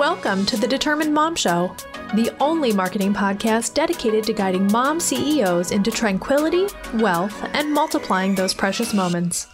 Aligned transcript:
Welcome 0.00 0.46
to 0.46 0.56
the 0.56 0.66
Determined 0.66 1.12
Mom 1.12 1.36
Show, 1.36 1.76
the 2.14 2.34
only 2.40 2.72
marketing 2.72 3.12
podcast 3.12 3.74
dedicated 3.74 4.24
to 4.24 4.32
guiding 4.32 4.66
mom 4.72 4.98
CEOs 4.98 5.72
into 5.72 5.90
tranquility, 5.90 6.68
wealth, 6.94 7.44
and 7.52 7.70
multiplying 7.70 8.34
those 8.34 8.54
precious 8.54 8.94
moments. 8.94 9.46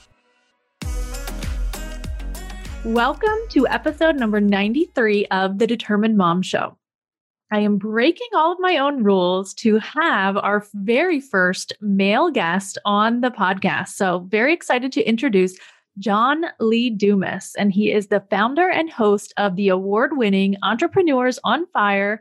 Welcome 2.84 3.36
to 3.48 3.66
episode 3.66 4.20
number 4.20 4.40
93 4.40 5.26
of 5.32 5.58
the 5.58 5.66
Determined 5.66 6.16
Mom 6.16 6.42
Show. 6.42 6.78
I 7.50 7.58
am 7.58 7.76
breaking 7.76 8.28
all 8.32 8.52
of 8.52 8.60
my 8.60 8.78
own 8.78 9.02
rules 9.02 9.52
to 9.54 9.78
have 9.78 10.36
our 10.36 10.64
very 10.74 11.18
first 11.18 11.72
male 11.80 12.30
guest 12.30 12.78
on 12.84 13.20
the 13.20 13.32
podcast. 13.32 13.88
So, 13.88 14.20
very 14.28 14.52
excited 14.52 14.92
to 14.92 15.02
introduce 15.02 15.58
John 15.98 16.44
Lee 16.60 16.90
Dumas, 16.90 17.54
and 17.58 17.72
he 17.72 17.92
is 17.92 18.08
the 18.08 18.24
founder 18.30 18.68
and 18.68 18.90
host 18.90 19.32
of 19.36 19.56
the 19.56 19.68
award 19.68 20.16
winning 20.16 20.56
Entrepreneurs 20.62 21.38
on 21.44 21.66
Fire 21.72 22.20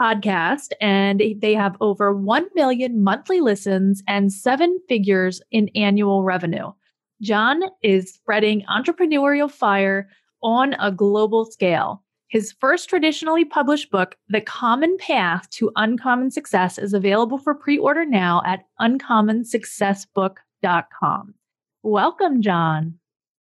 podcast. 0.00 0.70
And 0.80 1.20
they 1.40 1.54
have 1.54 1.76
over 1.80 2.14
1 2.14 2.46
million 2.54 3.02
monthly 3.02 3.40
listens 3.40 4.04
and 4.08 4.32
seven 4.32 4.78
figures 4.88 5.42
in 5.50 5.68
annual 5.74 6.22
revenue. 6.22 6.70
John 7.20 7.60
is 7.82 8.14
spreading 8.14 8.64
entrepreneurial 8.70 9.50
fire 9.50 10.08
on 10.42 10.72
a 10.74 10.90
global 10.90 11.44
scale. 11.44 12.02
His 12.28 12.54
first 12.60 12.88
traditionally 12.88 13.44
published 13.44 13.90
book, 13.90 14.16
The 14.28 14.40
Common 14.40 14.96
Path 14.98 15.50
to 15.50 15.72
Uncommon 15.76 16.30
Success, 16.30 16.78
is 16.78 16.94
available 16.94 17.36
for 17.38 17.54
pre 17.54 17.76
order 17.76 18.06
now 18.06 18.40
at 18.46 18.60
uncommonsuccessbook.com. 18.80 21.34
Welcome, 21.82 22.40
John. 22.40 22.99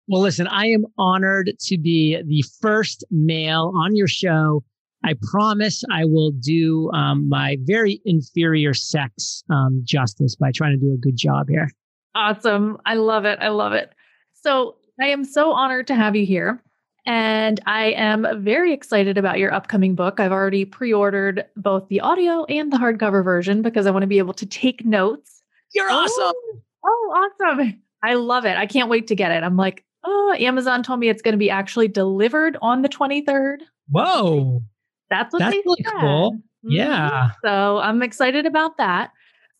Well, 0.09 0.21
listen, 0.21 0.47
I 0.47 0.65
am 0.65 0.85
honored 0.97 1.51
to 1.59 1.77
be 1.77 2.19
the 2.25 2.43
first 2.61 3.03
male 3.11 3.71
on 3.75 3.95
your 3.95 4.07
show. 4.07 4.63
I 5.05 5.13
promise 5.31 5.83
I 5.91 6.03
will 6.03 6.31
do 6.31 6.89
um, 6.93 7.29
my 7.29 7.57
very 7.61 8.01
inferior 8.05 8.73
sex 8.73 9.43
um, 9.51 9.81
justice 9.83 10.35
by 10.35 10.51
trying 10.51 10.71
to 10.71 10.83
do 10.83 10.91
a 10.93 10.97
good 10.97 11.15
job 11.15 11.47
here. 11.47 11.69
Awesome. 12.15 12.79
I 12.87 12.95
love 12.95 13.25
it. 13.25 13.37
I 13.39 13.49
love 13.49 13.73
it. 13.73 13.93
So, 14.33 14.77
I 14.99 15.05
am 15.09 15.23
so 15.23 15.51
honored 15.51 15.87
to 15.87 15.95
have 15.95 16.15
you 16.15 16.25
here. 16.25 16.61
And 17.05 17.59
I 17.67 17.91
am 17.91 18.27
very 18.43 18.73
excited 18.73 19.17
about 19.17 19.37
your 19.37 19.53
upcoming 19.53 19.95
book. 19.95 20.19
I've 20.19 20.31
already 20.31 20.65
pre 20.65 20.91
ordered 20.91 21.45
both 21.55 21.87
the 21.87 22.01
audio 22.01 22.45
and 22.45 22.73
the 22.73 22.77
hardcover 22.77 23.23
version 23.23 23.61
because 23.61 23.85
I 23.85 23.91
want 23.91 24.03
to 24.03 24.07
be 24.07 24.17
able 24.17 24.33
to 24.33 24.45
take 24.45 24.83
notes. 24.83 25.41
You're 25.73 25.89
awesome. 25.89 26.33
Oh, 26.35 26.59
oh, 26.83 27.29
awesome. 27.41 27.81
I 28.03 28.15
love 28.15 28.45
it. 28.45 28.57
I 28.57 28.65
can't 28.65 28.89
wait 28.89 29.07
to 29.07 29.15
get 29.15 29.31
it. 29.31 29.43
I'm 29.43 29.55
like, 29.55 29.85
Amazon 30.33 30.83
told 30.83 30.99
me 30.99 31.09
it's 31.09 31.21
going 31.21 31.33
to 31.33 31.37
be 31.37 31.49
actually 31.49 31.87
delivered 31.87 32.57
on 32.61 32.81
the 32.81 32.89
23rd. 32.89 33.59
Whoa. 33.89 34.61
That's 35.09 35.33
what 35.33 35.39
That's 35.39 35.55
they 35.55 35.61
really 35.65 35.83
said. 35.83 35.93
cool. 35.99 36.33
Mhm. 36.65 36.71
Yeah. 36.71 37.31
So 37.43 37.79
I'm 37.79 38.01
excited 38.03 38.45
about 38.45 38.77
that. 38.77 39.11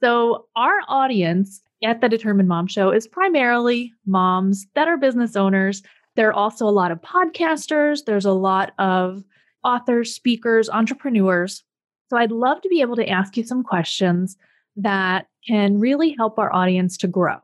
So 0.01 0.45
our 0.55 0.79
audience 0.87 1.61
at 1.83 2.01
the 2.01 2.09
Determined 2.09 2.47
Mom 2.47 2.67
Show 2.67 2.91
is 2.91 3.07
primarily 3.07 3.93
moms 4.05 4.67
that 4.75 4.87
are 4.87 4.97
business 4.97 5.35
owners. 5.35 5.81
There 6.15 6.27
are 6.29 6.33
also 6.33 6.67
a 6.67 6.71
lot 6.71 6.91
of 6.91 7.01
podcasters. 7.01 8.05
There's 8.05 8.25
a 8.25 8.33
lot 8.33 8.73
of 8.79 9.23
authors, 9.63 10.13
speakers, 10.13 10.69
entrepreneurs. 10.69 11.63
So 12.09 12.17
I'd 12.17 12.31
love 12.31 12.61
to 12.61 12.69
be 12.69 12.81
able 12.81 12.95
to 12.97 13.07
ask 13.07 13.37
you 13.37 13.43
some 13.43 13.63
questions 13.63 14.35
that 14.75 15.27
can 15.47 15.79
really 15.79 16.15
help 16.17 16.37
our 16.39 16.53
audience 16.53 16.97
to 16.97 17.07
grow. 17.07 17.37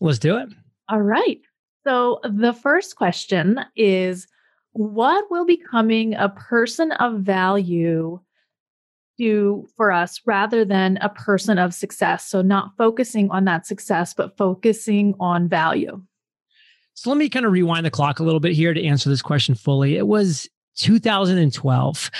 Let's 0.00 0.18
do 0.18 0.36
it. 0.38 0.48
All 0.88 1.00
right. 1.02 1.40
So 1.86 2.18
the 2.24 2.52
first 2.52 2.96
question 2.96 3.60
is 3.76 4.26
what 4.72 5.30
will 5.30 5.46
becoming 5.46 6.14
a 6.14 6.30
person 6.30 6.90
of 6.90 7.20
value 7.20 8.18
do 9.16 9.68
for 9.76 9.92
us 9.92 10.20
rather 10.26 10.64
than 10.64 10.98
a 11.00 11.08
person 11.08 11.58
of 11.58 11.72
success? 11.72 12.26
So 12.26 12.42
not 12.42 12.76
focusing 12.76 13.30
on 13.30 13.44
that 13.44 13.68
success, 13.68 14.14
but 14.14 14.36
focusing 14.36 15.14
on 15.20 15.48
value. 15.48 16.02
So 16.94 17.08
let 17.08 17.18
me 17.18 17.28
kind 17.28 17.46
of 17.46 17.52
rewind 17.52 17.86
the 17.86 17.90
clock 17.92 18.18
a 18.18 18.24
little 18.24 18.40
bit 18.40 18.54
here 18.54 18.74
to 18.74 18.84
answer 18.84 19.08
this 19.08 19.22
question 19.22 19.54
fully. 19.54 19.96
It 19.96 20.08
was 20.08 20.48
2012. 20.78 22.10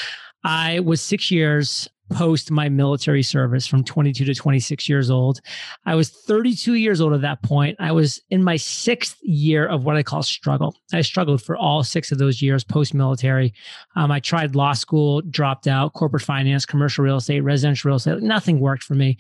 I 0.45 0.79
was 0.79 1.03
six 1.03 1.33
years 1.33 1.89
post 2.11 2.51
my 2.51 2.69
military 2.69 3.23
service 3.23 3.67
from 3.67 3.83
22 3.85 4.25
to 4.25 4.35
26 4.35 4.89
years 4.89 5.11
old. 5.11 5.41
I 5.85 5.95
was 5.95 6.11
32 6.11 6.75
years 6.75 7.01
old 7.01 7.13
at 7.13 7.21
that 7.23 7.43
point. 7.43 7.77
I 7.81 7.93
was 7.93 8.21
in 8.31 8.43
my 8.43 8.57
sixth 8.57 9.19
year 9.23 9.67
of 9.67 9.85
what 9.85 9.97
I 9.97 10.03
call 10.03 10.23
struggle. 10.23 10.77
I 10.93 11.01
struggled 11.01 11.43
for 11.43 11.57
all 11.57 11.83
six 11.83 12.13
of 12.13 12.19
those 12.19 12.41
years 12.41 12.65
post 12.65 12.95
military. 12.95 13.53
Um, 13.97 14.11
I 14.11 14.21
tried 14.21 14.55
law 14.55 14.73
school, 14.73 15.23
dropped 15.23 15.67
out, 15.67 15.95
corporate 15.95 16.23
finance, 16.23 16.65
commercial 16.67 17.05
real 17.05 17.17
estate, 17.17 17.41
residential 17.41 17.89
real 17.89 17.97
estate. 17.97 18.23
Nothing 18.23 18.61
worked 18.61 18.83
for 18.83 18.95
me. 18.95 19.19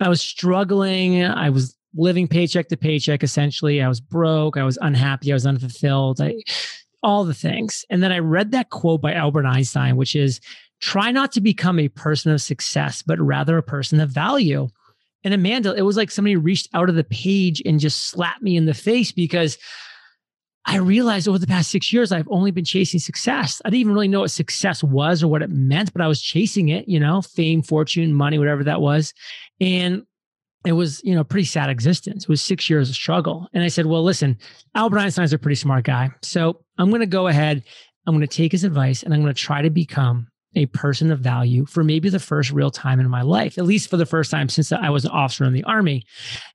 I 0.00 0.08
was 0.08 0.20
struggling. 0.20 1.24
I 1.24 1.50
was 1.50 1.76
living 1.94 2.28
paycheck 2.28 2.68
to 2.68 2.76
paycheck 2.76 3.22
essentially. 3.22 3.82
I 3.82 3.88
was 3.88 4.00
broke. 4.00 4.56
I 4.56 4.64
was 4.64 4.78
unhappy. 4.82 5.32
I 5.32 5.34
was 5.34 5.46
unfulfilled. 5.46 6.20
I, 6.20 6.34
all 7.02 7.24
the 7.24 7.34
things. 7.34 7.84
And 7.88 8.02
then 8.02 8.12
I 8.12 8.18
read 8.18 8.50
that 8.52 8.70
quote 8.70 9.00
by 9.00 9.14
Albert 9.14 9.46
Einstein, 9.46 9.96
which 9.96 10.16
is 10.16 10.40
try 10.80 11.10
not 11.10 11.32
to 11.32 11.40
become 11.40 11.78
a 11.78 11.88
person 11.88 12.32
of 12.32 12.42
success, 12.42 13.02
but 13.02 13.20
rather 13.20 13.56
a 13.56 13.62
person 13.62 14.00
of 14.00 14.10
value. 14.10 14.68
And 15.24 15.34
Amanda, 15.34 15.74
it 15.74 15.82
was 15.82 15.96
like 15.96 16.10
somebody 16.10 16.36
reached 16.36 16.68
out 16.74 16.88
of 16.88 16.94
the 16.94 17.04
page 17.04 17.62
and 17.64 17.80
just 17.80 18.04
slapped 18.04 18.42
me 18.42 18.56
in 18.56 18.66
the 18.66 18.74
face 18.74 19.12
because 19.12 19.58
I 20.66 20.78
realized 20.78 21.28
over 21.28 21.38
the 21.38 21.46
past 21.46 21.70
six 21.70 21.92
years, 21.92 22.10
I've 22.10 22.28
only 22.28 22.50
been 22.50 22.64
chasing 22.64 22.98
success. 22.98 23.62
I 23.64 23.70
didn't 23.70 23.80
even 23.80 23.94
really 23.94 24.08
know 24.08 24.20
what 24.20 24.32
success 24.32 24.82
was 24.82 25.22
or 25.22 25.28
what 25.28 25.42
it 25.42 25.50
meant, 25.50 25.92
but 25.92 26.02
I 26.02 26.08
was 26.08 26.20
chasing 26.20 26.70
it, 26.70 26.88
you 26.88 26.98
know, 26.98 27.22
fame, 27.22 27.62
fortune, 27.62 28.12
money, 28.12 28.38
whatever 28.38 28.64
that 28.64 28.80
was. 28.80 29.14
And 29.60 30.02
it 30.64 30.72
was, 30.72 31.00
you 31.04 31.14
know, 31.14 31.20
a 31.20 31.24
pretty 31.24 31.44
sad 31.44 31.70
existence. 31.70 32.24
It 32.24 32.28
was 32.28 32.42
six 32.42 32.68
years 32.68 32.90
of 32.90 32.96
struggle. 32.96 33.48
And 33.52 33.62
I 33.62 33.68
said, 33.68 33.86
well, 33.86 34.02
listen, 34.02 34.36
Albert 34.74 34.98
Einstein's 34.98 35.32
a 35.32 35.38
pretty 35.38 35.54
smart 35.54 35.84
guy. 35.84 36.10
So 36.22 36.64
I'm 36.78 36.90
going 36.90 37.00
to 37.00 37.06
go 37.06 37.28
ahead. 37.28 37.62
I'm 38.06 38.14
going 38.14 38.26
to 38.26 38.36
take 38.36 38.50
his 38.50 38.64
advice 38.64 39.04
and 39.04 39.14
I'm 39.14 39.22
going 39.22 39.32
to 39.32 39.40
try 39.40 39.62
to 39.62 39.70
become 39.70 40.26
a 40.56 40.66
person 40.66 41.12
of 41.12 41.20
value 41.20 41.66
for 41.66 41.84
maybe 41.84 42.08
the 42.08 42.18
first 42.18 42.50
real 42.50 42.70
time 42.70 42.98
in 42.98 43.08
my 43.08 43.22
life, 43.22 43.58
at 43.58 43.64
least 43.64 43.90
for 43.90 43.96
the 43.96 44.06
first 44.06 44.30
time 44.30 44.48
since 44.48 44.72
I 44.72 44.88
was 44.90 45.04
an 45.04 45.10
officer 45.10 45.44
in 45.44 45.52
the 45.52 45.64
army. 45.64 46.04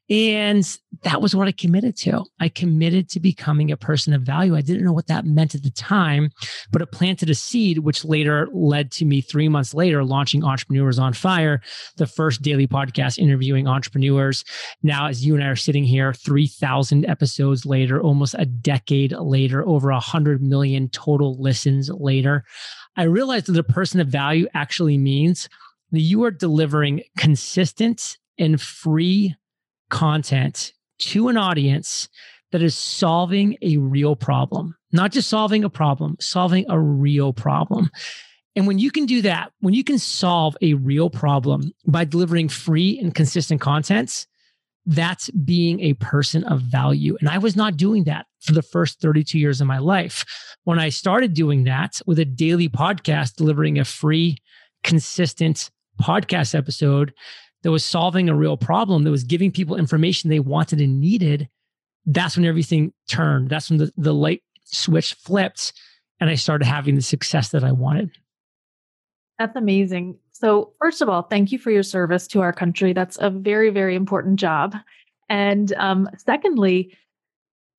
And 0.09 0.77
that 1.03 1.21
was 1.21 1.33
what 1.33 1.47
I 1.47 1.53
committed 1.53 1.95
to. 1.99 2.25
I 2.41 2.49
committed 2.49 3.07
to 3.11 3.21
becoming 3.21 3.71
a 3.71 3.77
person 3.77 4.13
of 4.13 4.23
value. 4.23 4.57
I 4.57 4.61
didn't 4.61 4.83
know 4.83 4.91
what 4.91 5.07
that 5.07 5.25
meant 5.25 5.55
at 5.55 5.63
the 5.63 5.71
time, 5.71 6.31
but 6.69 6.81
it 6.81 6.91
planted 6.91 7.29
a 7.29 7.35
seed, 7.35 7.77
which 7.77 8.03
later 8.03 8.49
led 8.51 8.91
to 8.93 9.05
me 9.05 9.21
three 9.21 9.47
months 9.47 9.73
later 9.73 10.03
launching 10.03 10.43
Entrepreneurs 10.43 10.99
on 10.99 11.13
Fire, 11.13 11.61
the 11.95 12.07
first 12.07 12.41
daily 12.41 12.67
podcast 12.67 13.19
interviewing 13.19 13.69
entrepreneurs. 13.69 14.43
Now, 14.83 15.07
as 15.07 15.25
you 15.25 15.33
and 15.35 15.43
I 15.43 15.47
are 15.47 15.55
sitting 15.55 15.85
here, 15.85 16.13
3,000 16.13 17.05
episodes 17.05 17.65
later, 17.65 18.01
almost 18.01 18.35
a 18.37 18.45
decade 18.45 19.13
later, 19.13 19.65
over 19.65 19.91
100 19.91 20.41
million 20.41 20.89
total 20.89 21.39
listens 21.39 21.89
later, 21.89 22.43
I 22.95 23.03
realized 23.03 23.47
that 23.47 23.57
a 23.57 23.63
person 23.63 23.99
of 23.99 24.07
value 24.07 24.47
actually 24.53 24.97
means 24.97 25.47
that 25.91 26.01
you 26.01 26.23
are 26.23 26.31
delivering 26.31 27.03
consistent 27.17 28.17
and 28.37 28.59
free 28.59 29.35
content 29.89 30.73
to 30.99 31.27
an 31.27 31.37
audience 31.37 32.09
that 32.51 32.61
is 32.61 32.75
solving 32.75 33.57
a 33.61 33.77
real 33.77 34.15
problem, 34.15 34.75
not 34.91 35.11
just 35.11 35.29
solving 35.29 35.63
a 35.63 35.69
problem, 35.69 36.17
solving 36.19 36.65
a 36.69 36.79
real 36.79 37.33
problem. 37.33 37.89
And 38.55 38.67
when 38.67 38.79
you 38.79 38.91
can 38.91 39.05
do 39.05 39.21
that, 39.21 39.51
when 39.61 39.73
you 39.73 39.83
can 39.83 39.97
solve 39.97 40.57
a 40.61 40.73
real 40.73 41.09
problem 41.09 41.71
by 41.87 42.03
delivering 42.03 42.49
free 42.49 42.99
and 42.99 43.15
consistent 43.15 43.61
contents, 43.61 44.27
that's 44.85 45.29
being 45.29 45.79
a 45.79 45.93
person 45.95 46.43
of 46.45 46.61
value. 46.61 47.15
And 47.19 47.29
I 47.29 47.37
was 47.37 47.55
not 47.55 47.77
doing 47.77 48.03
that 48.05 48.25
for 48.41 48.53
the 48.53 48.61
first 48.61 48.99
32 48.99 49.37
years 49.37 49.61
of 49.61 49.67
my 49.67 49.77
life. 49.77 50.25
When 50.63 50.79
I 50.79 50.89
started 50.89 51.33
doing 51.33 51.63
that 51.65 52.01
with 52.05 52.19
a 52.19 52.25
daily 52.25 52.69
podcast, 52.69 53.35
delivering 53.35 53.77
a 53.77 53.85
free, 53.85 54.37
consistent 54.83 55.69
podcast 56.01 56.55
episode 56.55 57.13
that 57.61 57.71
was 57.71 57.85
solving 57.85 58.27
a 58.27 58.35
real 58.35 58.57
problem, 58.57 59.03
that 59.03 59.11
was 59.11 59.23
giving 59.23 59.51
people 59.51 59.75
information 59.75 60.29
they 60.29 60.39
wanted 60.39 60.81
and 60.81 60.99
needed, 60.99 61.47
that's 62.05 62.35
when 62.35 62.45
everything 62.45 62.91
turned. 63.07 63.49
That's 63.49 63.69
when 63.69 63.77
the, 63.77 63.91
the 63.97 64.13
light 64.13 64.41
switch 64.65 65.13
flipped 65.13 65.73
and 66.19 66.29
I 66.29 66.35
started 66.35 66.65
having 66.65 66.95
the 66.95 67.01
success 67.01 67.49
that 67.49 67.63
I 67.63 67.71
wanted. 67.71 68.11
That's 69.41 69.55
amazing. 69.55 70.19
So, 70.33 70.71
first 70.77 71.01
of 71.01 71.09
all, 71.09 71.23
thank 71.23 71.51
you 71.51 71.57
for 71.57 71.71
your 71.71 71.81
service 71.81 72.27
to 72.27 72.41
our 72.41 72.53
country. 72.53 72.93
That's 72.93 73.17
a 73.19 73.31
very, 73.31 73.71
very 73.71 73.95
important 73.95 74.39
job. 74.39 74.75
And 75.29 75.73
um, 75.77 76.07
secondly, 76.15 76.95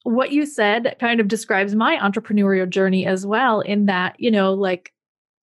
what 0.02 0.32
you 0.32 0.44
said 0.44 0.96
kind 0.98 1.20
of 1.20 1.28
describes 1.28 1.76
my 1.76 1.98
entrepreneurial 1.98 2.68
journey 2.68 3.06
as 3.06 3.24
well, 3.24 3.60
in 3.60 3.86
that, 3.86 4.16
you 4.18 4.28
know, 4.28 4.52
like 4.52 4.92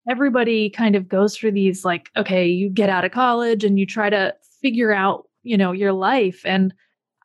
everybody 0.09 0.71
kind 0.71 0.97
of 0.97 1.07
goes 1.07 1.37
through 1.37 1.53
these, 1.53 1.85
like, 1.85 2.09
okay, 2.17 2.47
you 2.47 2.71
get 2.71 2.89
out 2.89 3.05
of 3.05 3.13
college 3.13 3.63
and 3.63 3.79
you 3.79 3.85
try 3.85 4.09
to 4.09 4.35
figure 4.63 4.95
out, 4.95 5.29
you 5.43 5.59
know, 5.59 5.73
your 5.73 5.93
life. 5.93 6.41
And 6.47 6.73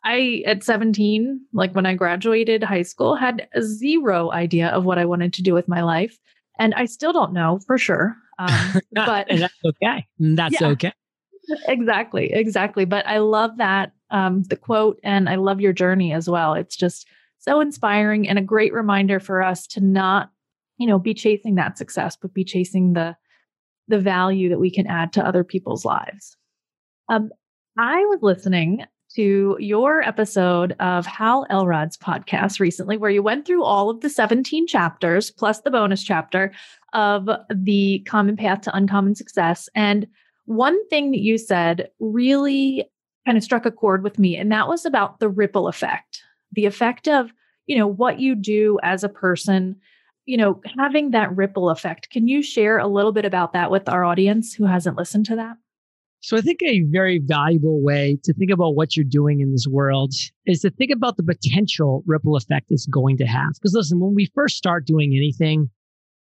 I, 0.04 0.44
at 0.46 0.66
17, 0.66 1.40
like 1.54 1.74
when 1.74 1.86
I 1.86 1.96
graduated 1.96 2.62
high 2.62 2.82
school, 2.82 3.16
had 3.16 3.48
zero 3.62 4.34
idea 4.34 4.68
of 4.68 4.84
what 4.84 4.98
I 5.00 5.06
wanted 5.06 5.32
to 5.36 5.44
do 5.44 5.54
with 5.54 5.70
my 5.70 5.82
life. 5.82 6.20
And 6.60 6.74
I 6.74 6.84
still 6.84 7.14
don't 7.14 7.32
know 7.32 7.62
for 7.66 7.78
sure. 7.78 8.18
Um, 8.48 8.82
but 8.92 9.30
and 9.30 9.42
that's 9.42 9.54
okay. 9.66 10.08
That's 10.20 10.60
yeah, 10.60 10.68
okay. 10.70 10.94
Exactly. 11.68 12.32
Exactly. 12.32 12.86
But 12.86 13.06
I 13.08 13.18
love 13.20 13.58
that 13.58 13.94
um, 14.10 14.44
the 14.44 14.56
quote 14.56 15.00
and 15.04 15.30
I 15.30 15.36
love 15.36 15.62
your 15.62 15.74
journey 15.74 16.14
as 16.14 16.30
well. 16.30 16.54
It's 16.54 16.76
just 16.76 17.08
so 17.40 17.60
inspiring 17.60 18.28
and 18.28 18.38
a 18.38 18.44
great 18.44 18.74
reminder 18.74 19.20
for 19.20 19.42
us 19.42 19.66
to 19.68 19.82
not, 19.82 20.30
you 20.78 20.88
know, 20.88 21.00
be 21.00 21.14
chasing 21.14 21.56
that 21.56 21.78
success, 21.78 22.18
but 22.20 22.34
be 22.34 22.44
chasing 22.44 22.94
the 22.94 23.16
the 23.88 24.00
value 24.00 24.48
that 24.50 24.60
we 24.60 24.72
can 24.72 24.88
add 24.88 25.12
to 25.14 25.26
other 25.26 25.44
people's 25.44 25.84
lives. 25.84 26.38
Um, 27.10 27.30
I 27.78 28.06
was 28.06 28.20
listening 28.22 28.86
to 29.16 29.58
your 29.60 30.02
episode 30.02 30.76
of 30.80 31.06
Hal 31.06 31.46
Elrod's 31.50 31.98
podcast 31.98 32.60
recently, 32.60 32.98
where 32.98 33.12
you 33.12 33.22
went 33.22 33.46
through 33.46 33.64
all 33.64 33.90
of 33.90 34.02
the 34.02 34.10
17 34.10 34.68
chapters 34.68 35.32
plus 35.32 35.62
the 35.62 35.72
bonus 35.72 36.04
chapter 36.04 36.52
of 36.94 37.30
the 37.50 38.00
Common 38.08 38.38
Path 38.38 38.62
to 38.62 38.76
Uncommon 38.76 39.16
Success. 39.16 39.70
And 39.76 40.08
one 40.46 40.88
thing 40.88 41.12
that 41.12 41.22
you 41.22 41.38
said 41.38 41.90
really 42.00 42.90
kind 43.26 43.38
of 43.38 43.44
struck 43.44 43.66
a 43.66 43.72
chord 43.72 44.04
with 44.04 44.18
me, 44.18 44.38
and 44.38 44.52
that 44.52 44.68
was 44.68 44.86
about 44.86 45.20
the 45.20 45.30
ripple 45.30 45.68
effect, 45.68 46.24
the 46.52 46.66
effect 46.66 47.08
of, 47.08 47.32
you 47.68 47.78
know, 47.78 47.88
what 47.88 48.20
you 48.20 48.36
do 48.36 48.80
as 48.82 49.04
a 49.04 49.10
person, 49.10 49.76
you 50.26 50.38
know, 50.38 50.62
having 50.78 51.12
that 51.12 51.36
ripple 51.36 51.70
effect. 51.70 52.10
Can 52.10 52.28
you 52.28 52.42
share 52.42 52.78
a 52.78 52.88
little 52.88 53.12
bit 53.12 53.26
about 53.26 53.54
that 53.54 53.72
with 53.72 53.90
our 53.90 54.04
audience 54.04 54.54
who 54.54 54.66
hasn't 54.66 54.98
listened 54.98 55.26
to 55.28 55.36
that? 55.36 55.58
So 56.24 56.38
I 56.38 56.42
think 56.42 56.60
a 56.62 56.84
very 56.84 57.18
valuable 57.18 57.82
way 57.82 58.20
to 58.24 58.34
think 58.34 58.52
about 58.52 58.76
what 58.76 58.96
you're 58.96 59.04
doing 59.04 59.42
in 59.42 59.52
this 59.52 59.66
world 59.68 60.14
is 60.46 60.62
to 60.62 60.70
think 60.70 60.92
about 60.92 61.18
the 61.18 61.24
potential 61.24 62.04
ripple 62.06 62.36
effect 62.36 62.68
it's 62.70 62.86
going 62.86 63.18
to 63.18 63.26
have. 63.26 63.54
Because 63.56 63.74
listen, 63.74 64.00
when 64.00 64.14
we 64.14 64.32
first 64.36 64.56
start 64.56 64.86
doing 64.86 65.14
anything, 65.16 65.72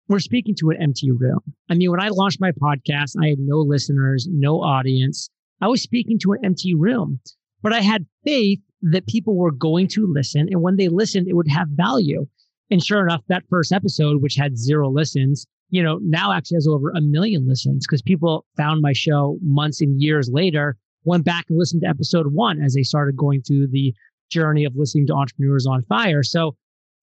we're 0.07 0.19
speaking 0.19 0.55
to 0.59 0.69
an 0.69 0.81
empty 0.81 1.11
room. 1.11 1.41
I 1.69 1.75
mean, 1.75 1.91
when 1.91 1.99
I 1.99 2.07
launched 2.07 2.39
my 2.39 2.51
podcast, 2.51 3.15
I 3.21 3.27
had 3.27 3.39
no 3.39 3.57
listeners, 3.57 4.25
no 4.31 4.61
audience. 4.61 5.29
I 5.61 5.67
was 5.67 5.83
speaking 5.83 6.17
to 6.19 6.31
an 6.31 6.45
empty 6.45 6.73
room, 6.73 7.19
but 7.61 7.73
I 7.73 7.81
had 7.81 8.05
faith 8.23 8.61
that 8.81 9.05
people 9.05 9.35
were 9.35 9.51
going 9.51 9.89
to 9.89 10.07
listen. 10.09 10.47
And 10.49 10.61
when 10.61 10.77
they 10.77 10.87
listened, 10.87 11.27
it 11.27 11.35
would 11.35 11.49
have 11.49 11.67
value. 11.71 12.25
And 12.71 12.81
sure 12.81 13.05
enough, 13.05 13.21
that 13.27 13.43
first 13.49 13.73
episode, 13.73 14.21
which 14.21 14.35
had 14.35 14.57
zero 14.57 14.89
listens, 14.89 15.45
you 15.69 15.83
know, 15.83 15.99
now 16.01 16.31
actually 16.31 16.55
has 16.55 16.67
over 16.67 16.89
a 16.91 17.01
million 17.01 17.47
listens 17.47 17.85
because 17.85 18.01
people 18.01 18.45
found 18.57 18.81
my 18.81 18.93
show 18.93 19.37
months 19.41 19.81
and 19.81 20.01
years 20.01 20.29
later, 20.31 20.77
went 21.03 21.25
back 21.25 21.45
and 21.49 21.57
listened 21.57 21.81
to 21.81 21.87
episode 21.87 22.33
one 22.33 22.61
as 22.61 22.73
they 22.73 22.83
started 22.83 23.15
going 23.15 23.41
through 23.41 23.67
the 23.67 23.93
journey 24.29 24.65
of 24.65 24.75
listening 24.75 25.07
to 25.07 25.13
entrepreneurs 25.13 25.65
on 25.65 25.83
fire. 25.83 26.23
So, 26.23 26.55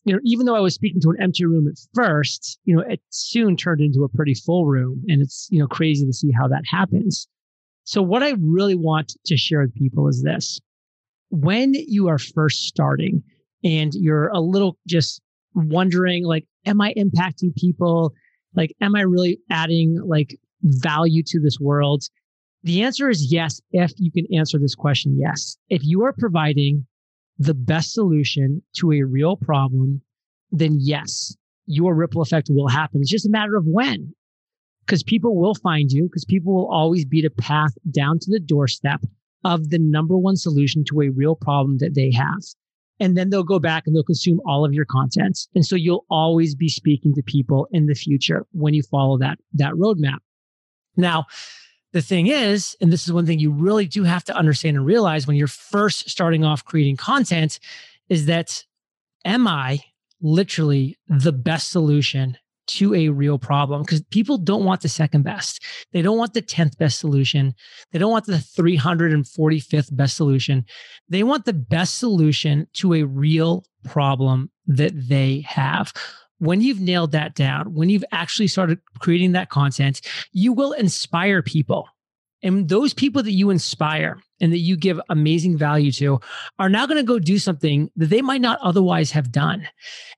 you 0.05 0.13
know, 0.13 0.21
even 0.25 0.47
though 0.47 0.55
I 0.55 0.61
was 0.61 0.75
speaking 0.75 1.01
to 1.01 1.11
an 1.11 1.21
empty 1.21 1.45
room 1.45 1.67
at 1.67 1.75
first, 1.95 2.59
you 2.65 2.77
know, 2.77 2.83
it 2.83 3.01
soon 3.11 3.57
turned 3.57 3.81
into 3.81 4.05
a 4.05 4.09
pretty 4.09 4.35
full 4.35 4.67
room. 4.67 5.03
And 5.09 5.23
it's, 5.23 5.49
you 5.51 5.59
know, 5.59 5.67
crazy 5.67 6.07
to 6.07 6.13
see 6.13 6.31
how 6.31 6.47
that 6.49 6.63
happens. 6.69 7.27
So 7.85 8.03
what 8.03 8.23
I 8.23 8.35
really 8.41 8.75
want 8.75 9.15
to 9.27 9.37
share 9.37 9.61
with 9.61 9.75
people 9.75 10.09
is 10.09 10.23
this. 10.23 10.61
When 11.31 11.75
you 11.75 12.09
are 12.09 12.19
first 12.19 12.65
starting 12.65 13.23
and 13.65 13.93
you're 13.95 14.29
a 14.29 14.41
little 14.41 14.79
just 14.87 15.21
wondering, 15.55 16.25
like, 16.25 16.45
am 16.67 16.81
I 16.81 16.95
impacting 16.95 17.55
people? 17.57 18.13
Like, 18.57 18.75
am 18.81 18.97
I 18.97 19.03
really 19.03 19.39
adding 19.51 20.01
like 20.05 20.39
value 20.63 21.23
to 21.27 21.41
this 21.41 21.59
world? 21.61 22.05
The 22.63 22.83
answer 22.83 23.09
is 23.09 23.31
yes, 23.31 23.61
if 23.71 23.93
you 23.97 24.11
can 24.11 24.27
answer 24.35 24.59
this 24.59 24.75
question, 24.75 25.17
yes. 25.19 25.57
If 25.69 25.85
you 25.85 26.05
are 26.05 26.13
providing 26.13 26.87
the 27.39 27.55
best 27.55 27.93
solution 27.93 28.63
to 28.77 28.93
a 28.93 29.03
real 29.03 29.37
problem, 29.37 30.01
then 30.51 30.79
yes, 30.81 31.37
your 31.67 31.95
ripple 31.95 32.23
effect 32.23 32.49
will 32.51 32.69
happen. 32.69 33.01
It's 33.01 33.11
just 33.11 33.27
a 33.27 33.31
matter 33.31 33.57
of 33.57 33.65
when. 33.67 34.15
Because 34.85 35.03
people 35.03 35.37
will 35.37 35.55
find 35.55 35.91
you, 35.91 36.05
because 36.05 36.25
people 36.25 36.55
will 36.55 36.71
always 36.73 37.05
beat 37.05 37.25
a 37.25 37.31
path 37.31 37.73
down 37.91 38.21
to 38.21 38.31
the 38.31 38.39
doorstep 38.39 39.01
of 39.45 39.71
the 39.71 39.81
number 39.81 40.17
one 40.17 40.37
solution 40.37 40.85
to 40.85 41.03
a 41.03 41.11
real 41.11 41.35
problem 41.35 41.79
that 41.79 41.95
they 41.95 42.13
have 42.13 42.41
and 43.01 43.17
then 43.17 43.31
they'll 43.31 43.45
go 43.45 43.59
back 43.59 43.85
and 43.87 43.95
they'll 43.95 44.03
consume 44.03 44.41
all 44.47 44.65
of 44.65 44.73
your 44.73 44.85
content. 44.85 45.47
And 45.55 45.65
so 45.65 45.77
you'll 45.77 46.05
always 46.11 46.55
be 46.55 46.69
speaking 46.69 47.15
to 47.15 47.23
people 47.23 47.69
in 47.71 47.87
the 47.87 47.95
future 47.95 48.47
when 48.53 48.75
you 48.75 48.83
follow 48.83 49.19
that, 49.19 49.39
that 49.55 49.73
roadmap. 49.73 50.19
Now, 50.97 51.27
the 51.93 52.03
thing 52.03 52.27
is, 52.27 52.77
and 52.81 52.93
this 52.93 53.05
is 53.07 53.13
one 53.13 53.27
thing 53.27 53.39
you 53.39 53.51
really 53.51 53.87
do 53.87 54.05
have 54.05 54.25
to 54.25 54.37
understand 54.37 54.77
and 54.77 54.85
realize 54.85 55.27
when 55.27 55.37
you're 55.37 55.47
first 55.47 56.11
starting 56.11 56.45
off 56.45 56.65
creating 56.65 56.97
content, 56.97 57.59
is 58.09 58.27
that 58.27 58.65
am 59.25 59.47
I 59.47 59.81
literally 60.21 60.97
the 61.09 61.33
best 61.33 61.71
solution 61.71 62.39
to 62.67 62.95
a 62.95 63.09
real 63.09 63.39
problem 63.39 63.83
because 63.83 64.03
people 64.03 64.39
don't 64.39 64.65
want 64.65 64.81
the 64.81 64.89
second 64.89 65.23
best. 65.23 65.63
They 65.93 66.03
don't 66.03 66.19
want 66.19 66.35
the 66.35 66.43
10th 66.43 66.79
best 66.79 66.99
solution. 66.99 67.55
They 67.93 67.99
don't 67.99 68.11
want 68.11 68.27
the 68.27 68.35
345th 68.35 69.95
best 69.97 70.17
solution. 70.17 70.65
They 71.09 71.23
want 71.23 71.45
the 71.45 71.53
best 71.53 71.99
solution 71.99 72.67
to 72.75 72.95
a 72.95 73.05
real 73.05 73.65
problem 73.85 74.51
that 74.67 74.93
they 74.95 75.45
have. 75.47 75.93
When 76.39 76.61
you've 76.61 76.81
nailed 76.81 77.13
that 77.13 77.35
down, 77.35 77.73
when 77.73 77.89
you've 77.89 78.05
actually 78.13 78.49
started 78.49 78.79
creating 78.99 79.33
that 79.33 79.49
content, 79.49 80.03
you 80.33 80.53
will 80.53 80.73
inspire 80.73 81.43
people 81.43 81.89
and 82.43 82.69
those 82.69 82.93
people 82.93 83.23
that 83.23 83.33
you 83.33 83.51
inspire 83.51 84.19
and 84.41 84.53
that 84.53 84.59
you 84.59 84.77
give 84.77 85.01
amazing 85.09 85.57
value 85.57 85.91
to 85.93 86.21
are 86.59 86.69
now 86.69 86.87
going 86.87 86.99
to 86.99 87.03
go 87.03 87.19
do 87.19 87.39
something 87.39 87.91
that 87.97 88.11
they 88.11 88.21
might 88.21 88.41
not 88.41 88.59
otherwise 88.61 89.11
have 89.11 89.33
done. 89.33 89.67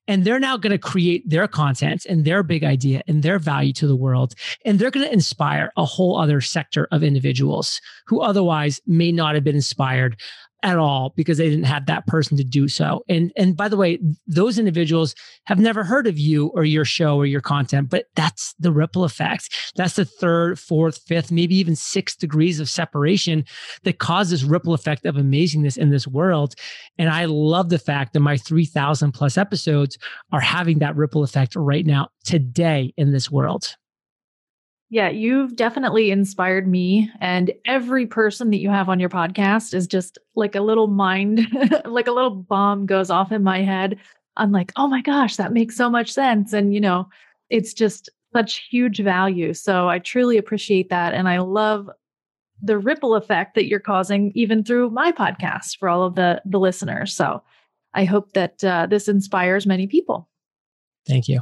And 0.09 0.25
they're 0.25 0.41
now 0.41 0.57
going 0.57 0.73
to 0.73 0.79
create 0.79 1.29
their 1.29 1.47
content 1.47 2.05
and 2.07 2.25
their 2.25 2.43
big 2.43 2.65
idea 2.65 3.03
and 3.07 3.23
their 3.23 3.39
value 3.39 3.73
to 3.75 3.87
the 3.87 3.97
world. 3.97 4.35
And 4.65 4.79
they're 4.79 4.91
going 4.91 5.07
to 5.07 5.13
inspire 5.13 5.71
a 5.77 5.85
whole 5.85 6.19
other 6.19 6.41
sector 6.41 6.89
of 6.91 7.03
individuals 7.03 7.81
who 8.07 8.21
otherwise 8.21 8.81
may 8.87 9.13
not 9.13 9.35
have 9.35 9.45
been 9.45 9.55
inspired 9.55 10.21
at 10.63 10.77
all 10.77 11.13
because 11.17 11.39
they 11.39 11.49
didn't 11.49 11.65
have 11.65 11.87
that 11.87 12.07
person 12.07 12.37
to 12.37 12.45
do 12.45 12.67
so. 12.69 13.05
And 13.09 13.33
and 13.37 13.57
by 13.57 13.69
the 13.69 13.77
way, 13.77 13.99
those 14.27 14.59
individuals 14.59 15.15
have 15.45 15.59
never 15.59 15.85
heard 15.85 16.07
of 16.07 16.19
you 16.19 16.49
or 16.49 16.65
your 16.65 16.85
show 16.85 17.17
or 17.17 17.27
your 17.27 17.41
content, 17.41 17.91
but 17.91 18.07
that's 18.17 18.55
the 18.59 18.73
ripple 18.73 19.05
effect. 19.05 19.73
That's 19.77 19.95
the 19.95 20.05
third, 20.05 20.59
fourth, 20.59 21.01
fifth, 21.07 21.31
maybe 21.31 21.57
even 21.57 21.77
sixth 21.77 22.19
degrees 22.19 22.59
of 22.59 22.69
separation 22.69 23.45
that 23.85 23.99
causes 23.99 24.45
ripple 24.45 24.75
effect 24.75 25.07
of 25.07 25.15
amazingness 25.15 25.79
in 25.79 25.91
this 25.91 26.07
world. 26.07 26.55
And 26.99 27.09
I 27.09 27.27
love 27.27 27.69
the 27.69 27.79
fact 27.79 28.13
that 28.13 28.21
my 28.21 28.37
3000 28.37 29.13
plus 29.13 29.39
episodes 29.39 29.97
are 30.33 30.41
having 30.41 30.81
that 30.81 30.97
ripple 30.97 31.23
effect 31.23 31.55
right 31.55 31.87
now 31.87 32.09
today 32.25 32.93
in 32.97 33.13
this 33.13 33.31
world. 33.31 33.77
Yeah, 34.91 35.11
you've 35.11 35.55
definitely 35.55 36.11
inspired 36.11 36.67
me. 36.67 37.11
And 37.21 37.53
every 37.67 38.07
person 38.07 38.51
that 38.51 38.59
you 38.59 38.71
have 38.71 38.89
on 38.89 38.99
your 38.99 39.11
podcast 39.11 39.75
is 39.75 39.87
just 39.87 40.19
like 40.35 40.55
a 40.55 40.63
little 40.63 40.87
mind, 40.87 41.47
like 41.85 42.07
a 42.07 42.13
little 42.13 42.31
bomb 42.31 42.87
goes 42.87 43.11
off 43.11 43.31
in 43.31 43.43
my 43.43 43.63
head. 43.63 43.99
I'm 44.39 44.51
like, 44.51 44.73
oh 44.77 44.89
my 44.89 45.03
gosh, 45.03 45.37
that 45.37 45.53
makes 45.53 45.77
so 45.77 45.91
much 45.91 46.11
sense. 46.11 46.53
And, 46.53 46.73
you 46.73 46.81
know, 46.81 47.09
it's 47.51 47.75
just 47.75 48.09
such 48.33 48.67
huge 48.71 49.01
value. 49.01 49.53
So 49.53 49.89
I 49.89 49.99
truly 49.99 50.39
appreciate 50.39 50.89
that. 50.89 51.13
And 51.13 51.29
I 51.29 51.39
love 51.39 51.91
the 52.63 52.79
ripple 52.79 53.15
effect 53.15 53.55
that 53.55 53.67
you're 53.67 53.81
causing 53.81 54.33
even 54.35 54.65
through 54.65 54.91
my 54.91 55.13
podcast 55.13 55.77
for 55.79 55.89
all 55.89 56.03
of 56.03 56.15
the, 56.15 56.41
the 56.45 56.59
listeners. 56.59 57.15
So 57.15 57.43
I 57.95 58.05
hope 58.05 58.33
that 58.33 58.63
uh, 58.65 58.87
this 58.87 59.09
inspires 59.09 59.67
many 59.67 59.87
people. 59.87 60.29
Thank 61.07 61.29
you. 61.29 61.41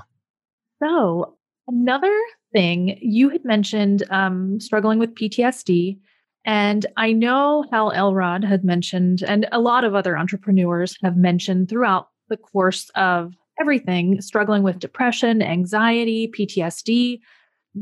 So, 0.83 1.37
another 1.67 2.15
thing, 2.53 2.99
you 3.01 3.29
had 3.29 3.45
mentioned 3.45 4.03
um, 4.11 4.61
struggling 4.61 4.99
with 4.99 5.15
PTSD. 5.15 5.99
And 6.45 6.87
I 6.97 7.13
know 7.13 7.65
Hal 7.73 7.91
Elrod 7.93 8.45
had 8.45 8.65
mentioned, 8.65 9.23
and 9.27 9.49
a 9.51 9.59
lot 9.59 9.85
of 9.85 9.95
other 9.95 10.17
entrepreneurs 10.17 10.97
have 11.03 11.17
mentioned 11.17 11.69
throughout 11.69 12.09
the 12.29 12.37
course 12.37 12.89
of 12.95 13.35
everything, 13.61 14.21
struggling 14.21 14.63
with 14.63 14.79
depression, 14.79 15.43
anxiety, 15.43 16.29
PTSD. 16.29 17.21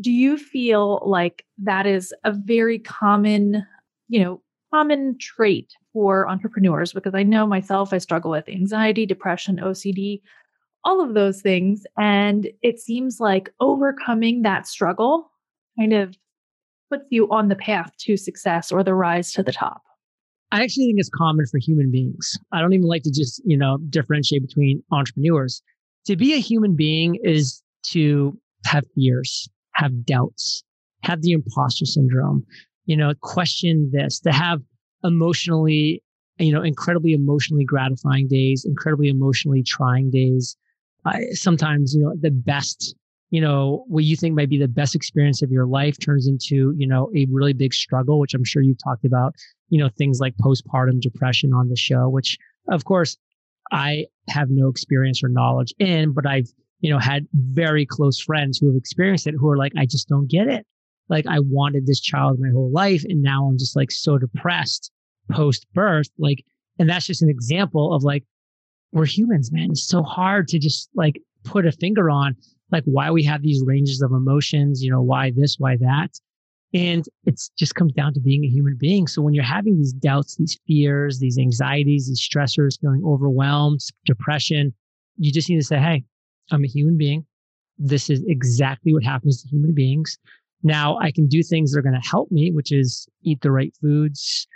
Do 0.00 0.10
you 0.10 0.38
feel 0.38 1.02
like 1.04 1.44
that 1.58 1.86
is 1.86 2.14
a 2.24 2.32
very 2.32 2.78
common, 2.78 3.66
you 4.08 4.22
know, 4.22 4.42
common 4.72 5.18
trait 5.18 5.72
for 5.92 6.28
entrepreneurs? 6.28 6.92
Because 6.92 7.14
I 7.14 7.22
know 7.22 7.46
myself, 7.46 7.92
I 7.92 7.98
struggle 7.98 8.30
with 8.30 8.48
anxiety, 8.48 9.04
depression, 9.04 9.58
OCD 9.62 10.20
all 10.84 11.02
of 11.02 11.14
those 11.14 11.40
things. 11.40 11.84
And 11.98 12.48
it 12.62 12.78
seems 12.78 13.20
like 13.20 13.50
overcoming 13.60 14.42
that 14.42 14.66
struggle 14.66 15.30
kind 15.78 15.92
of 15.92 16.16
puts 16.90 17.06
you 17.10 17.30
on 17.30 17.48
the 17.48 17.56
path 17.56 17.90
to 18.00 18.16
success 18.16 18.70
or 18.70 18.82
the 18.82 18.94
rise 18.94 19.32
to 19.32 19.42
the 19.42 19.52
top. 19.52 19.82
I 20.52 20.62
actually 20.62 20.86
think 20.86 21.00
it's 21.00 21.10
common 21.10 21.46
for 21.46 21.58
human 21.58 21.90
beings. 21.90 22.38
I 22.52 22.60
don't 22.60 22.74
even 22.74 22.86
like 22.86 23.02
to 23.04 23.10
just, 23.10 23.42
you 23.44 23.56
know, 23.56 23.78
differentiate 23.88 24.46
between 24.46 24.82
entrepreneurs. 24.92 25.62
To 26.06 26.16
be 26.16 26.34
a 26.34 26.38
human 26.38 26.76
being 26.76 27.18
is 27.24 27.62
to 27.86 28.38
have 28.66 28.84
fears, 28.94 29.48
have 29.72 30.04
doubts, 30.04 30.62
have 31.02 31.22
the 31.22 31.32
imposter 31.32 31.86
syndrome, 31.86 32.44
you 32.86 32.96
know, 32.96 33.14
question 33.20 33.90
this, 33.92 34.20
to 34.20 34.32
have 34.32 34.60
emotionally, 35.02 36.02
you 36.38 36.52
know, 36.52 36.62
incredibly 36.62 37.14
emotionally 37.14 37.64
gratifying 37.64 38.28
days, 38.28 38.64
incredibly 38.64 39.08
emotionally 39.08 39.62
trying 39.62 40.10
days, 40.10 40.56
sometimes 41.32 41.94
you 41.94 42.02
know 42.02 42.14
the 42.20 42.30
best 42.30 42.94
you 43.34 43.40
know, 43.40 43.84
what 43.88 44.04
you 44.04 44.14
think 44.14 44.36
might 44.36 44.48
be 44.48 44.58
the 44.58 44.68
best 44.68 44.94
experience 44.94 45.42
of 45.42 45.50
your 45.50 45.66
life 45.66 45.98
turns 45.98 46.28
into, 46.28 46.72
you 46.76 46.86
know, 46.86 47.10
a 47.16 47.26
really 47.32 47.52
big 47.52 47.74
struggle, 47.74 48.20
which 48.20 48.32
I'm 48.32 48.44
sure 48.44 48.62
you've 48.62 48.82
talked 48.84 49.04
about, 49.04 49.34
you 49.70 49.80
know, 49.80 49.88
things 49.98 50.20
like 50.20 50.36
postpartum 50.36 51.00
depression 51.00 51.52
on 51.52 51.68
the 51.68 51.74
show, 51.74 52.08
which 52.08 52.38
of 52.68 52.84
course 52.84 53.16
I 53.72 54.06
have 54.28 54.50
no 54.50 54.68
experience 54.68 55.20
or 55.24 55.28
knowledge 55.28 55.74
in, 55.80 56.12
but 56.12 56.28
I've, 56.28 56.46
you 56.78 56.92
know, 56.92 57.00
had 57.00 57.26
very 57.32 57.84
close 57.84 58.20
friends 58.20 58.58
who 58.58 58.68
have 58.68 58.76
experienced 58.76 59.26
it 59.26 59.34
who 59.36 59.48
are 59.48 59.56
like, 59.56 59.72
I 59.76 59.84
just 59.84 60.08
don't 60.08 60.30
get 60.30 60.46
it. 60.46 60.64
Like 61.08 61.26
I 61.26 61.40
wanted 61.40 61.88
this 61.88 62.00
child 62.00 62.38
my 62.38 62.50
whole 62.50 62.70
life. 62.70 63.02
And 63.08 63.20
now 63.20 63.48
I'm 63.48 63.58
just 63.58 63.74
like 63.74 63.90
so 63.90 64.16
depressed 64.16 64.92
post 65.32 65.66
birth. 65.74 66.08
Like, 66.18 66.44
and 66.78 66.88
that's 66.88 67.06
just 67.06 67.22
an 67.22 67.30
example 67.30 67.94
of 67.94 68.04
like, 68.04 68.22
we're 68.94 69.04
humans, 69.04 69.50
man. 69.52 69.72
It's 69.72 69.86
so 69.86 70.02
hard 70.02 70.48
to 70.48 70.58
just 70.58 70.88
like 70.94 71.20
put 71.42 71.66
a 71.66 71.72
finger 71.72 72.08
on 72.08 72.36
like 72.70 72.84
why 72.84 73.10
we 73.10 73.24
have 73.24 73.42
these 73.42 73.62
ranges 73.66 74.00
of 74.00 74.12
emotions, 74.12 74.82
you 74.82 74.90
know, 74.90 75.02
why 75.02 75.32
this, 75.34 75.56
why 75.58 75.76
that. 75.78 76.10
And 76.72 77.04
it 77.24 77.40
just 77.58 77.74
comes 77.74 77.92
down 77.92 78.14
to 78.14 78.20
being 78.20 78.44
a 78.44 78.48
human 78.48 78.76
being. 78.78 79.06
So 79.06 79.20
when 79.20 79.34
you're 79.34 79.44
having 79.44 79.76
these 79.76 79.92
doubts, 79.92 80.36
these 80.36 80.58
fears, 80.66 81.18
these 81.18 81.38
anxieties, 81.38 82.08
these 82.08 82.20
stressors, 82.20 82.80
feeling 82.80 83.02
overwhelmed, 83.04 83.80
depression, 84.06 84.72
you 85.16 85.32
just 85.32 85.50
need 85.50 85.58
to 85.58 85.66
say, 85.66 85.78
Hey, 85.78 86.04
I'm 86.50 86.64
a 86.64 86.68
human 86.68 86.96
being. 86.96 87.26
This 87.78 88.10
is 88.10 88.22
exactly 88.28 88.94
what 88.94 89.04
happens 89.04 89.42
to 89.42 89.48
human 89.48 89.74
beings. 89.74 90.18
Now 90.62 90.98
I 90.98 91.10
can 91.10 91.26
do 91.26 91.42
things 91.42 91.72
that 91.72 91.80
are 91.80 91.82
going 91.82 92.00
to 92.00 92.08
help 92.08 92.30
me, 92.30 92.52
which 92.52 92.72
is 92.72 93.08
eat 93.22 93.40
the 93.40 93.50
right 93.50 93.74
foods, 93.80 94.46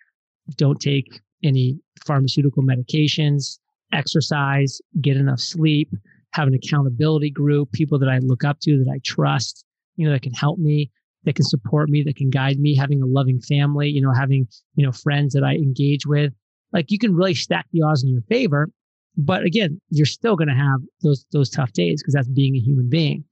don't 0.56 0.80
take 0.80 1.20
any 1.42 1.78
pharmaceutical 2.06 2.62
medications, 2.62 3.58
exercise, 3.92 4.80
get 5.00 5.16
enough 5.16 5.40
sleep, 5.40 5.90
have 6.32 6.48
an 6.48 6.54
accountability 6.54 7.30
group, 7.30 7.72
people 7.72 7.98
that 7.98 8.08
I 8.08 8.18
look 8.18 8.44
up 8.44 8.60
to, 8.60 8.82
that 8.84 8.90
I 8.92 9.00
trust, 9.04 9.64
you 9.96 10.06
know, 10.06 10.12
that 10.12 10.22
can 10.22 10.32
help 10.32 10.58
me, 10.58 10.90
that 11.24 11.34
can 11.34 11.44
support 11.44 11.88
me, 11.88 12.02
that 12.04 12.16
can 12.16 12.30
guide 12.30 12.58
me, 12.58 12.76
having 12.76 13.02
a 13.02 13.06
loving 13.06 13.40
family, 13.40 13.88
you 13.88 14.00
know, 14.00 14.12
having, 14.12 14.46
you 14.76 14.84
know, 14.84 14.92
friends 14.92 15.34
that 15.34 15.44
I 15.44 15.54
engage 15.54 16.06
with. 16.06 16.32
Like 16.72 16.90
you 16.90 16.98
can 16.98 17.14
really 17.14 17.34
stack 17.34 17.66
the 17.72 17.82
odds 17.82 18.02
in 18.02 18.10
your 18.10 18.22
favor. 18.22 18.68
But 19.16 19.42
again, 19.44 19.80
you're 19.90 20.06
still 20.06 20.36
going 20.36 20.48
to 20.48 20.54
have 20.54 20.80
those, 21.02 21.24
those 21.32 21.50
tough 21.50 21.72
days 21.72 22.02
because 22.02 22.14
that's 22.14 22.28
being 22.28 22.54
a 22.54 22.60
human 22.60 22.88
being. 22.88 23.24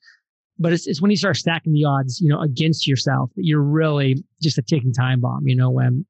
But 0.59 0.73
it's, 0.73 0.87
it's 0.87 1.03
when 1.03 1.11
you 1.11 1.17
start 1.17 1.37
stacking 1.37 1.75
the 1.75 1.85
odds, 1.85 2.21
you 2.21 2.29
know, 2.29 2.41
against 2.41 2.87
yourself 2.87 3.31
that 3.37 3.45
you're 3.45 3.63
really 3.63 4.25
just 4.43 4.59
a 4.59 4.63
ticking 4.63 4.93
time 4.93 5.21
bomb, 5.21 5.47
you 5.47 5.55
know, 5.55 5.71
when 5.71 6.05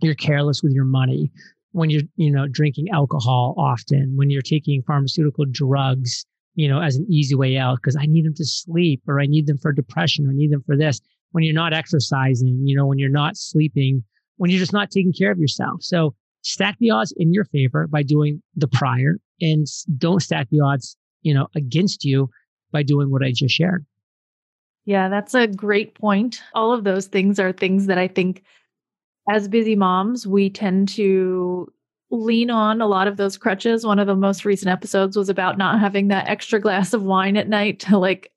you're 0.00 0.14
careless 0.14 0.62
with 0.62 0.72
your 0.72 0.84
money, 0.84 1.30
when 1.74 1.90
you're 1.90 2.02
you 2.16 2.30
know 2.30 2.46
drinking 2.48 2.88
alcohol 2.90 3.54
often 3.58 4.16
when 4.16 4.30
you're 4.30 4.42
taking 4.42 4.82
pharmaceutical 4.82 5.44
drugs 5.44 6.24
you 6.54 6.68
know 6.68 6.80
as 6.80 6.96
an 6.96 7.06
easy 7.10 7.34
way 7.34 7.56
out 7.56 7.76
because 7.76 7.96
i 7.96 8.06
need 8.06 8.24
them 8.24 8.34
to 8.34 8.44
sleep 8.44 9.02
or 9.06 9.20
i 9.20 9.26
need 9.26 9.46
them 9.46 9.58
for 9.58 9.72
depression 9.72 10.26
or 10.26 10.30
i 10.30 10.34
need 10.34 10.50
them 10.50 10.62
for 10.64 10.76
this 10.76 11.00
when 11.32 11.44
you're 11.44 11.54
not 11.54 11.72
exercising 11.72 12.60
you 12.64 12.76
know 12.76 12.86
when 12.86 12.98
you're 12.98 13.08
not 13.08 13.36
sleeping 13.36 14.02
when 14.36 14.50
you're 14.50 14.60
just 14.60 14.72
not 14.72 14.90
taking 14.90 15.12
care 15.12 15.30
of 15.30 15.38
yourself. 15.38 15.82
So 15.82 16.14
stack 16.42 16.76
the 16.78 16.90
odds 16.90 17.12
in 17.16 17.32
your 17.32 17.44
favor 17.44 17.86
by 17.86 18.02
doing 18.02 18.42
the 18.56 18.68
prior 18.68 19.18
and 19.40 19.66
don't 19.96 20.20
stack 20.20 20.48
the 20.50 20.60
odds 20.60 20.96
you 21.22 21.32
know 21.32 21.48
against 21.54 22.04
you 22.04 22.28
by 22.70 22.82
doing 22.82 23.10
what 23.10 23.22
i 23.22 23.32
just 23.32 23.54
shared. 23.54 23.84
Yeah 24.84 25.08
that's 25.08 25.34
a 25.34 25.46
great 25.46 25.94
point. 25.94 26.42
All 26.54 26.72
of 26.72 26.84
those 26.84 27.06
things 27.06 27.38
are 27.38 27.52
things 27.52 27.86
that 27.86 27.98
i 27.98 28.08
think 28.08 28.42
as 29.28 29.48
busy 29.48 29.76
moms, 29.76 30.26
we 30.26 30.50
tend 30.50 30.88
to 30.90 31.72
lean 32.10 32.50
on 32.50 32.80
a 32.80 32.86
lot 32.86 33.08
of 33.08 33.16
those 33.16 33.36
crutches. 33.36 33.84
One 33.84 33.98
of 33.98 34.06
the 34.06 34.14
most 34.14 34.44
recent 34.44 34.70
episodes 34.70 35.16
was 35.16 35.28
about 35.28 35.58
not 35.58 35.80
having 35.80 36.08
that 36.08 36.28
extra 36.28 36.60
glass 36.60 36.92
of 36.92 37.02
wine 37.02 37.36
at 37.36 37.48
night 37.48 37.80
to 37.80 37.98
like 37.98 38.30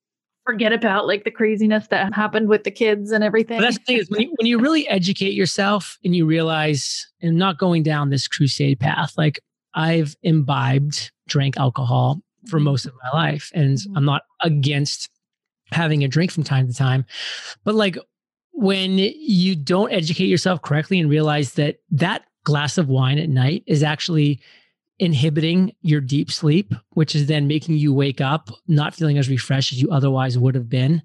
forget 0.45 0.71
about 0.71 1.05
like 1.05 1.25
the 1.25 1.31
craziness 1.31 1.87
that 1.87 2.13
happened 2.13 2.47
with 2.47 2.63
the 2.63 2.71
kids 2.71 3.11
and 3.11 3.23
everything. 3.23 3.57
But 3.57 3.65
that's 3.65 3.77
the 3.79 3.83
thing 3.83 3.97
is 3.97 4.09
when 4.09 4.21
you, 4.21 4.33
when 4.37 4.47
you 4.47 4.59
really 4.59 4.87
educate 4.87 5.33
yourself 5.33 5.99
and 6.03 6.15
you 6.15 6.25
realize 6.25 7.05
and 7.21 7.37
not 7.37 7.57
going 7.57 7.83
down 7.83 8.09
this 8.09 8.27
crusade 8.27 8.79
path, 8.79 9.13
like 9.17 9.39
I've 9.73 10.15
imbibed, 10.23 11.11
drank 11.27 11.57
alcohol 11.57 12.21
for 12.47 12.57
mm-hmm. 12.57 12.65
most 12.65 12.85
of 12.85 12.93
my 13.03 13.09
life, 13.19 13.51
and 13.53 13.77
mm-hmm. 13.77 13.97
I'm 13.97 14.05
not 14.05 14.23
against 14.41 15.09
having 15.71 16.03
a 16.03 16.07
drink 16.07 16.31
from 16.31 16.43
time 16.43 16.67
to 16.67 16.73
time, 16.73 17.05
but 17.65 17.75
like 17.75 17.97
when 18.57 18.97
you 18.97 19.55
don't 19.55 19.93
educate 19.93 20.25
yourself 20.25 20.63
correctly 20.63 20.99
and 20.99 21.11
realize 21.11 21.53
that 21.53 21.77
that 21.91 22.23
glass 22.43 22.79
of 22.79 22.89
wine 22.89 23.19
at 23.19 23.29
night 23.29 23.63
is 23.67 23.83
actually 23.83 24.41
inhibiting 24.97 25.71
your 25.81 26.01
deep 26.01 26.31
sleep, 26.31 26.73
which 26.93 27.13
is 27.13 27.27
then 27.27 27.47
making 27.47 27.77
you 27.77 27.93
wake 27.93 28.19
up 28.19 28.49
not 28.67 28.95
feeling 28.95 29.19
as 29.19 29.29
refreshed 29.29 29.73
as 29.73 29.79
you 29.79 29.87
otherwise 29.91 30.39
would 30.39 30.55
have 30.55 30.67
been, 30.67 31.03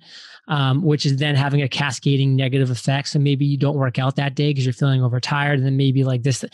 um, 0.48 0.82
which 0.82 1.04
is 1.04 1.18
then 1.18 1.34
having 1.34 1.60
a 1.60 1.68
cascading 1.68 2.34
negative 2.34 2.70
effect. 2.70 3.08
So 3.08 3.18
maybe 3.18 3.44
you 3.44 3.58
don't 3.58 3.76
work 3.76 3.98
out 3.98 4.16
that 4.16 4.34
day 4.34 4.48
because 4.48 4.64
you're 4.64 4.72
feeling 4.72 5.04
overtired. 5.04 5.58
And 5.58 5.66
then 5.66 5.76
maybe 5.76 6.04
like 6.04 6.22
this, 6.22 6.46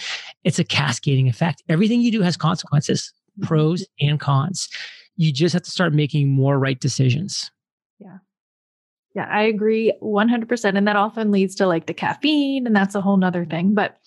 it's 0.43 0.59
a 0.59 0.65
cascading 0.65 1.29
effect. 1.29 1.63
Everything 1.69 2.01
you 2.01 2.11
do 2.11 2.23
has 2.23 2.37
consequences, 2.37 3.13
pros 3.43 3.87
and 4.01 4.19
cons. 4.19 4.69
You 5.15 5.33
just 5.33 5.53
have 5.53 5.63
to 5.63 5.71
start 5.71 5.95
making 5.95 6.29
more 6.29 6.59
right 6.59 6.81
decisions. 6.81 7.53
Yeah. 9.19 9.27
I 9.33 9.43
agree 9.43 9.93
100%. 10.01 10.77
And 10.77 10.87
that 10.87 10.95
often 10.95 11.33
leads 11.33 11.57
to 11.57 11.67
like 11.67 11.87
the 11.87 11.95
caffeine, 11.95 12.69
and 12.69 12.77
that's 12.77 12.95
a 12.95 13.01
whole 13.01 13.17
nother 13.17 13.43
mm-hmm. 13.43 13.51
thing. 13.51 13.75
But 13.75 13.99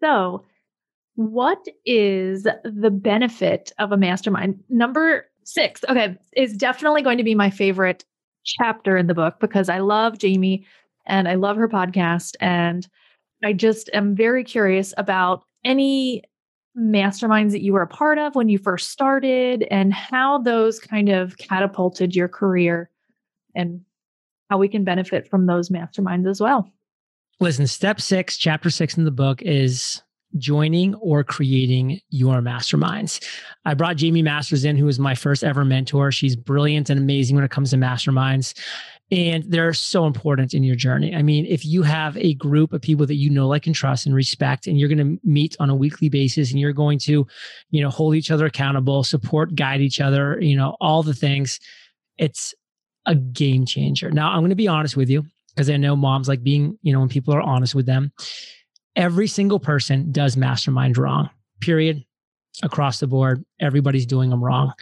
so, 0.00 0.44
what 1.16 1.66
is 1.84 2.44
the 2.44 2.90
benefit 2.92 3.72
of 3.80 3.90
a 3.90 3.96
mastermind? 3.96 4.62
Number 4.68 5.26
six, 5.42 5.80
okay, 5.88 6.16
is 6.36 6.56
definitely 6.56 7.02
going 7.02 7.18
to 7.18 7.24
be 7.24 7.34
my 7.34 7.50
favorite 7.50 8.04
chapter 8.44 8.96
in 8.96 9.08
the 9.08 9.14
book 9.14 9.40
because 9.40 9.68
I 9.68 9.78
love 9.78 10.18
Jaime 10.22 10.64
and 11.04 11.26
I 11.26 11.34
love 11.34 11.56
her 11.56 11.68
podcast. 11.68 12.36
And 12.38 12.86
I 13.42 13.54
just 13.54 13.90
am 13.92 14.14
very 14.14 14.44
curious 14.44 14.94
about 14.96 15.42
any 15.64 16.22
masterminds 16.78 17.50
that 17.50 17.62
you 17.62 17.72
were 17.72 17.82
a 17.82 17.88
part 17.88 18.18
of 18.18 18.36
when 18.36 18.48
you 18.48 18.58
first 18.58 18.90
started 18.90 19.64
and 19.64 19.92
how 19.92 20.38
those 20.38 20.78
kind 20.78 21.08
of 21.08 21.38
catapulted 21.38 22.14
your 22.14 22.28
career 22.28 22.88
and 23.56 23.80
how 24.54 24.58
we 24.58 24.68
can 24.68 24.84
benefit 24.84 25.26
from 25.28 25.46
those 25.46 25.68
masterminds 25.68 26.30
as 26.30 26.40
well. 26.40 26.70
Listen, 27.40 27.66
step 27.66 28.00
six, 28.00 28.36
chapter 28.36 28.70
six 28.70 28.96
in 28.96 29.04
the 29.04 29.10
book 29.10 29.42
is 29.42 30.00
joining 30.36 30.94
or 30.96 31.24
creating 31.24 31.98
your 32.10 32.34
masterminds. 32.36 33.20
I 33.64 33.74
brought 33.74 34.00
Jaime 34.00 34.22
Masters 34.22 34.64
in, 34.64 34.76
who 34.76 34.84
was 34.84 35.00
my 35.00 35.16
first 35.16 35.42
ever 35.42 35.64
mentor. 35.64 36.12
She's 36.12 36.36
brilliant 36.36 36.88
and 36.88 37.00
amazing 37.00 37.34
when 37.34 37.44
it 37.44 37.50
comes 37.50 37.70
to 37.70 37.76
masterminds. 37.76 38.56
And 39.10 39.42
they're 39.48 39.74
so 39.74 40.06
important 40.06 40.54
in 40.54 40.62
your 40.62 40.76
journey. 40.76 41.12
I 41.12 41.22
mean, 41.22 41.44
if 41.46 41.66
you 41.66 41.82
have 41.82 42.16
a 42.16 42.34
group 42.34 42.72
of 42.72 42.80
people 42.80 43.06
that 43.06 43.16
you 43.16 43.30
know, 43.30 43.48
like, 43.48 43.66
and 43.66 43.74
trust 43.74 44.06
and 44.06 44.14
respect, 44.14 44.68
and 44.68 44.78
you're 44.78 44.88
going 44.88 45.16
to 45.16 45.20
meet 45.28 45.56
on 45.58 45.68
a 45.68 45.74
weekly 45.74 46.08
basis 46.08 46.52
and 46.52 46.60
you're 46.60 46.72
going 46.72 47.00
to, 47.00 47.26
you 47.70 47.82
know, 47.82 47.90
hold 47.90 48.14
each 48.14 48.30
other 48.30 48.46
accountable, 48.46 49.02
support, 49.02 49.56
guide 49.56 49.80
each 49.80 50.00
other, 50.00 50.40
you 50.40 50.56
know, 50.56 50.76
all 50.80 51.02
the 51.02 51.12
things, 51.12 51.58
it's 52.18 52.54
a 53.06 53.14
game 53.14 53.66
changer. 53.66 54.10
Now, 54.10 54.30
I'm 54.30 54.40
going 54.40 54.50
to 54.50 54.56
be 54.56 54.68
honest 54.68 54.96
with 54.96 55.10
you 55.10 55.24
because 55.54 55.70
I 55.70 55.76
know 55.76 55.96
moms 55.96 56.28
like 56.28 56.42
being, 56.42 56.78
you 56.82 56.92
know, 56.92 57.00
when 57.00 57.08
people 57.08 57.34
are 57.34 57.40
honest 57.40 57.74
with 57.74 57.86
them. 57.86 58.12
Every 58.96 59.26
single 59.26 59.58
person 59.58 60.12
does 60.12 60.36
mastermind 60.36 60.96
wrong, 60.96 61.28
period, 61.60 62.04
across 62.62 63.00
the 63.00 63.06
board. 63.06 63.44
Everybody's 63.60 64.06
doing 64.06 64.30
them 64.30 64.42
wrong. 64.42 64.72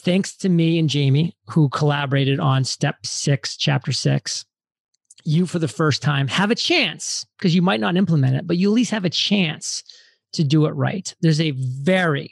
Thanks 0.00 0.36
to 0.38 0.48
me 0.48 0.78
and 0.78 0.92
Jaime, 0.92 1.36
who 1.48 1.68
collaborated 1.68 2.40
on 2.40 2.64
step 2.64 2.96
six, 3.04 3.56
chapter 3.56 3.92
six, 3.92 4.46
you 5.24 5.44
for 5.46 5.58
the 5.58 5.68
first 5.68 6.00
time 6.00 6.26
have 6.28 6.50
a 6.50 6.54
chance 6.54 7.26
because 7.38 7.54
you 7.54 7.60
might 7.60 7.80
not 7.80 7.96
implement 7.96 8.36
it, 8.36 8.46
but 8.46 8.56
you 8.56 8.70
at 8.70 8.74
least 8.74 8.90
have 8.90 9.04
a 9.04 9.10
chance 9.10 9.82
to 10.32 10.42
do 10.42 10.64
it 10.64 10.70
right. 10.70 11.14
There's 11.20 11.40
a 11.40 11.50
very, 11.50 12.30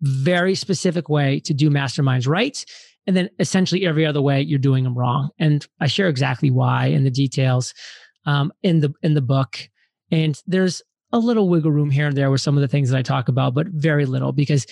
very 0.00 0.54
specific 0.54 1.08
way 1.08 1.40
to 1.40 1.54
do 1.54 1.70
masterminds 1.70 2.28
right 2.28 2.64
and 3.08 3.16
then 3.16 3.30
essentially 3.40 3.86
every 3.86 4.06
other 4.06 4.20
way 4.20 4.42
you're 4.42 4.58
doing 4.58 4.84
them 4.84 4.96
wrong. 4.96 5.30
And 5.40 5.66
i 5.80 5.88
share 5.88 6.08
exactly 6.08 6.50
why 6.50 6.86
and 6.86 7.04
the 7.04 7.10
details 7.10 7.74
um, 8.26 8.52
in 8.62 8.80
the 8.80 8.92
in 9.02 9.14
the 9.14 9.22
book. 9.22 9.58
And 10.12 10.40
there's 10.46 10.82
a 11.12 11.18
little 11.18 11.48
wiggle 11.48 11.72
room 11.72 11.90
here 11.90 12.06
and 12.06 12.16
there 12.16 12.30
with 12.30 12.42
some 12.42 12.56
of 12.56 12.60
the 12.60 12.68
things 12.68 12.90
that 12.90 12.98
i 12.98 13.02
talk 13.02 13.28
about 13.28 13.54
but 13.54 13.66
very 13.68 14.04
little 14.04 14.30
because 14.30 14.66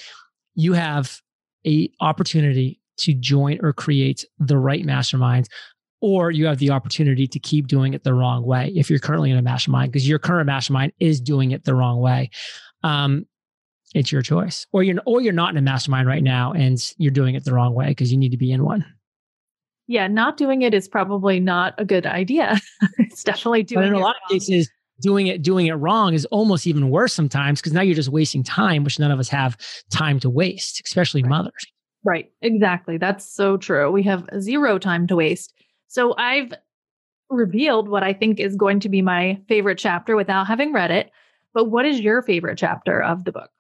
you 0.55 0.75
have 0.75 1.21
a 1.66 1.90
opportunity 2.02 2.78
to 2.99 3.14
join 3.14 3.59
or 3.62 3.73
create 3.73 4.26
the 4.38 4.59
right 4.59 4.85
masterminds 4.85 5.47
or 6.02 6.31
you 6.31 6.45
have 6.45 6.59
the 6.59 6.71
opportunity 6.71 7.26
to 7.26 7.38
keep 7.38 7.66
doing 7.66 7.95
it 7.95 8.05
the 8.05 8.12
wrong 8.12 8.45
way 8.45 8.71
if 8.76 8.90
you're 8.90 8.99
currently 8.99 9.31
in 9.31 9.38
a 9.38 9.43
mastermind 9.43 9.90
because 9.90 10.07
your 10.07 10.19
current 10.19 10.47
mastermind 10.47 10.93
is 11.00 11.23
doing 11.23 11.52
it 11.52 11.64
the 11.64 11.75
wrong 11.75 12.00
way. 12.00 12.28
Um, 12.83 13.25
it's 13.97 14.12
your 14.12 14.23
choice. 14.23 14.67
Or 14.73 14.83
you're 14.83 15.00
or 15.07 15.21
you're 15.21 15.33
not 15.33 15.50
in 15.50 15.57
a 15.57 15.62
mastermind 15.62 16.09
right 16.09 16.23
now 16.23 16.53
and 16.53 16.79
you're 16.99 17.11
doing 17.11 17.35
it 17.35 17.45
the 17.45 17.55
wrong 17.55 17.75
way 17.75 17.88
because 17.88 18.12
you 18.12 18.19
need 18.19 18.31
to 18.31 18.37
be 18.37 18.53
in 18.53 18.65
one. 18.65 18.85
Yeah, 19.88 20.09
not 20.09 20.37
doing 20.37 20.62
it 20.62 20.75
is 20.75 20.88
probably 20.88 21.38
not 21.38 21.75
a 21.79 21.85
good 21.85 22.07
idea. 22.07 22.59
it's 22.99 23.23
definitely 23.23 23.62
doing 23.62 23.83
But 23.83 23.88
in 23.88 23.95
a 23.95 23.99
lot 23.99 24.17
wrong. 24.17 24.21
of 24.25 24.31
cases, 24.31 24.71
doing 25.00 25.29
it 25.29 25.43
doing 25.43 25.67
it 25.67 25.75
wrong 25.75 26.15
is 26.15 26.25
almost 26.26 26.67
even 26.67 26.91
worse 26.91 27.12
sometimes 27.12 27.61
because 27.61 27.73
now 27.73 27.83
you're 27.83 27.95
just 27.95 28.09
wasting 28.09 28.43
time, 28.43 28.85
which 28.85 28.99
none 28.99 29.11
of 29.11 29.19
us 29.19 29.29
have 29.29 29.57
time 29.91 30.21
to 30.21 30.31
waste, 30.31 30.83
especially 30.85 31.23
right. 31.23 31.31
mothers. 31.31 31.67
Right. 32.05 32.31
Exactly. 32.43 32.99
That's 32.99 33.29
so 33.29 33.57
true. 33.57 33.91
We 33.91 34.03
have 34.05 34.29
zero 34.38 34.79
time 34.79 35.07
to 35.09 35.17
waste. 35.17 35.53
So 35.88 36.15
I've 36.17 36.53
revealed 37.31 37.88
what 37.88 38.03
I 38.03 38.12
think 38.12 38.38
is 38.38 38.55
going 38.57 38.81
to 38.81 38.88
be 38.88 39.03
my 39.03 39.41
favorite 39.49 39.79
chapter 39.79 40.17
without 40.17 40.47
having 40.47 40.73
read 40.73 40.91
it. 40.91 41.11
But 41.53 41.71
what 41.71 41.87
is 41.87 42.00
your 42.00 42.23
favorite 42.23 42.59
chapter 42.59 43.03
of 43.03 43.25
the 43.25 43.33
book? 43.33 43.50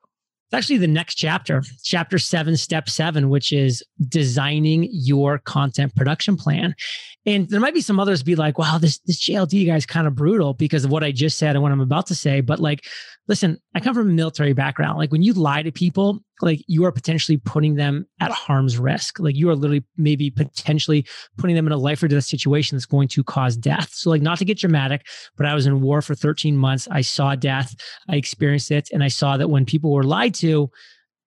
It's 0.46 0.54
actually 0.54 0.78
the 0.78 0.86
next 0.86 1.16
chapter, 1.16 1.62
chapter 1.82 2.18
seven, 2.18 2.56
step 2.56 2.88
seven, 2.88 3.30
which 3.30 3.52
is 3.52 3.82
designing 4.08 4.88
your 4.92 5.38
content 5.38 5.96
production 5.96 6.36
plan. 6.36 6.76
And 7.24 7.48
there 7.48 7.58
might 7.58 7.74
be 7.74 7.80
some 7.80 7.98
others 7.98 8.22
be 8.22 8.36
like, 8.36 8.56
wow, 8.56 8.78
this, 8.78 8.98
this 9.00 9.20
JLD 9.28 9.66
guy 9.66 9.74
is 9.74 9.86
kind 9.86 10.06
of 10.06 10.14
brutal 10.14 10.54
because 10.54 10.84
of 10.84 10.92
what 10.92 11.02
I 11.02 11.10
just 11.10 11.36
said 11.36 11.56
and 11.56 11.62
what 11.64 11.72
I'm 11.72 11.80
about 11.80 12.06
to 12.06 12.14
say. 12.14 12.40
But 12.42 12.60
like, 12.60 12.84
listen, 13.26 13.58
I 13.74 13.80
come 13.80 13.94
from 13.94 14.08
a 14.08 14.12
military 14.12 14.52
background. 14.52 14.98
Like 14.98 15.10
when 15.10 15.22
you 15.22 15.32
lie 15.32 15.62
to 15.62 15.72
people, 15.72 16.20
like 16.42 16.62
you 16.66 16.84
are 16.84 16.92
potentially 16.92 17.38
putting 17.38 17.76
them 17.76 18.06
at 18.20 18.30
harm's 18.30 18.78
risk. 18.78 19.18
Like 19.18 19.36
you 19.36 19.48
are 19.48 19.56
literally 19.56 19.84
maybe 19.96 20.30
potentially 20.30 21.06
putting 21.38 21.56
them 21.56 21.66
in 21.66 21.72
a 21.72 21.78
life 21.78 22.02
or 22.02 22.08
death 22.08 22.24
situation 22.24 22.76
that's 22.76 22.86
going 22.86 23.08
to 23.08 23.24
cause 23.24 23.56
death. 23.56 23.92
So 23.94 24.10
like 24.10 24.22
not 24.22 24.38
to 24.38 24.44
get 24.44 24.58
dramatic, 24.58 25.06
but 25.36 25.46
I 25.46 25.54
was 25.54 25.66
in 25.66 25.80
war 25.80 26.02
for 26.02 26.14
13 26.14 26.56
months. 26.56 26.88
I 26.90 27.00
saw 27.00 27.34
death. 27.34 27.74
I 28.08 28.16
experienced 28.16 28.70
it. 28.70 28.90
And 28.92 29.02
I 29.02 29.08
saw 29.08 29.36
that 29.36 29.48
when 29.48 29.64
people 29.64 29.92
were 29.92 30.04
lied 30.04 30.34
to, 30.36 30.70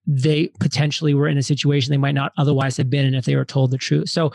they 0.06 0.48
potentially 0.60 1.14
were 1.14 1.28
in 1.28 1.38
a 1.38 1.44
situation 1.44 1.92
they 1.92 1.98
might 1.98 2.16
not 2.16 2.34
otherwise 2.38 2.78
have 2.78 2.90
been 2.90 3.06
in 3.06 3.14
if 3.14 3.26
they 3.26 3.36
were 3.36 3.46
told 3.46 3.70
the 3.70 3.78
truth. 3.78 4.10
So 4.10 4.32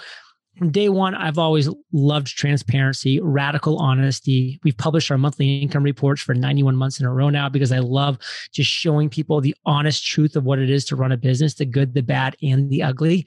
from 0.57 0.71
day 0.71 0.89
one, 0.89 1.15
I've 1.15 1.39
always 1.39 1.69
loved 1.93 2.29
transparency, 2.29 3.21
radical 3.21 3.79
honesty. 3.79 4.61
We've 4.63 4.77
published 4.77 5.11
our 5.11 5.19
monthly 5.19 5.59
income 5.59 5.83
reports 5.83 6.23
for 6.23 6.35
91 6.35 6.77
months 6.77 7.01
in 7.01 7.07
a 7.07 7.13
row 7.13 7.29
now 7.29 7.49
because 7.49 7.73
I 7.73 7.81
love 7.81 8.19
just 8.53 8.71
showing 8.71 9.09
people 9.09 9.41
the 9.41 9.57
honest 9.67 10.07
truth 10.07 10.37
of 10.37 10.45
what 10.45 10.61
it 10.61 10.71
is 10.71 10.85
to 10.87 10.97
run 10.97 11.13
a 11.13 11.17
business 11.17 11.55
the 11.55 11.65
good, 11.65 11.95
the 11.95 12.03
bad, 12.03 12.37
and 12.43 12.71
the 12.71 12.83
ugly. 12.83 13.27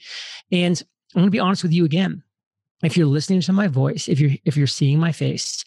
And 0.52 0.82
I'm 1.16 1.22
going 1.22 1.28
to 1.28 1.32
be 1.32 1.40
honest 1.40 1.64
with 1.64 1.74
you 1.74 1.84
again. 1.86 2.24
If 2.84 2.96
you're 2.96 3.08
listening 3.08 3.42
to 3.42 3.54
my 3.54 3.68
voice, 3.68 4.08
if 4.08 4.20
you're 4.20 4.32
if 4.46 4.56
you're 4.56 4.68
seeing 4.68 5.00
my 5.00 5.12
face, 5.12 5.66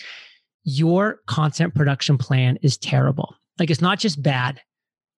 your 0.64 1.20
content 1.26 1.74
production 1.74 2.16
plan 2.16 2.58
is 2.62 2.78
terrible. 2.78 3.34
Like 3.58 3.70
it's 3.70 3.80
not 3.80 3.98
just 3.98 4.22
bad, 4.22 4.60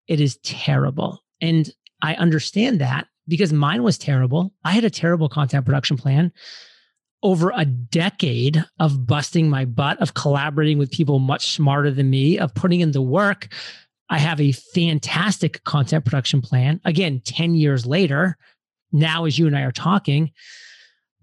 it 0.08 0.20
is 0.20 0.38
terrible. 0.38 1.22
And 1.40 1.70
I 2.00 2.14
understand 2.14 2.80
that 2.80 3.06
because 3.29 3.52
mine 3.52 3.83
was 3.83 3.99
terrible. 3.99 4.52
I 4.64 4.73
had 4.73 4.85
a 4.85 4.91
terrible 4.91 5.29
content 5.29 5.64
production 5.64 5.97
plan 5.97 6.33
over 7.23 7.52
a 7.55 7.64
decade 7.64 8.64
of 8.81 9.07
busting 9.07 9.49
my 9.49 9.64
butt, 9.64 10.00
of 10.00 10.14
collaborating 10.14 10.79
with 10.79 10.91
people 10.91 11.19
much 11.21 11.52
smarter 11.52 11.91
than 11.91 12.11
me, 12.11 12.38
of 12.38 12.55
putting 12.55 12.81
in 12.81 12.93
the 12.93 13.02
work. 13.02 13.49
I 14.09 14.19
have 14.19 14.41
a 14.41 14.52
fantastic 14.52 15.62
content 15.64 16.05
production 16.05 16.43
plan. 16.43 16.81
Again, 16.85 17.21
10 17.25 17.55
years 17.55 17.87
later, 17.87 18.37
now 18.91 19.25
as 19.25 19.38
you 19.38 19.47
and 19.47 19.57
I 19.57 19.62
are 19.62 19.73
talking, 19.73 20.33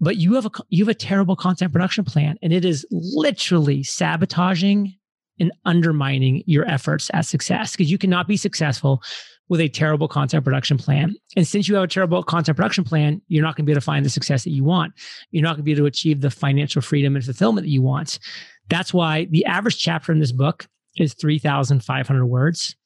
but 0.00 0.16
you 0.16 0.34
have 0.34 0.46
a 0.46 0.50
you 0.70 0.84
have 0.84 0.90
a 0.90 0.94
terrible 0.94 1.36
content 1.36 1.72
production 1.72 2.04
plan 2.04 2.38
and 2.42 2.52
it 2.52 2.64
is 2.64 2.86
literally 2.90 3.82
sabotaging 3.82 4.96
and 5.38 5.52
undermining 5.64 6.42
your 6.46 6.66
efforts 6.66 7.10
at 7.12 7.26
success 7.26 7.72
because 7.72 7.90
you 7.90 7.98
cannot 7.98 8.26
be 8.26 8.36
successful 8.36 9.02
with 9.50 9.60
a 9.60 9.68
terrible 9.68 10.08
content 10.08 10.44
production 10.44 10.78
plan. 10.78 11.14
And 11.36 11.46
since 11.46 11.68
you 11.68 11.74
have 11.74 11.84
a 11.84 11.88
terrible 11.88 12.22
content 12.22 12.56
production 12.56 12.84
plan, 12.84 13.20
you're 13.26 13.42
not 13.42 13.56
going 13.56 13.64
to 13.64 13.66
be 13.66 13.72
able 13.72 13.80
to 13.80 13.84
find 13.84 14.06
the 14.06 14.10
success 14.10 14.44
that 14.44 14.52
you 14.52 14.64
want. 14.64 14.94
You're 15.32 15.42
not 15.42 15.56
going 15.56 15.58
to 15.58 15.62
be 15.64 15.72
able 15.72 15.82
to 15.82 15.86
achieve 15.86 16.20
the 16.20 16.30
financial 16.30 16.80
freedom 16.80 17.16
and 17.16 17.24
fulfillment 17.24 17.66
that 17.66 17.70
you 17.70 17.82
want. 17.82 18.20
That's 18.68 18.94
why 18.94 19.26
the 19.26 19.44
average 19.44 19.76
chapter 19.76 20.12
in 20.12 20.20
this 20.20 20.30
book 20.30 20.68
is 20.96 21.14
3,500 21.14 22.26
words. 22.26 22.76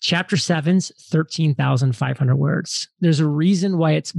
Chapter 0.00 0.36
seven's 0.36 0.90
13,500 1.10 2.34
words. 2.34 2.88
There's 3.00 3.20
a 3.20 3.28
reason 3.28 3.78
why 3.78 3.92
it's 3.92 4.12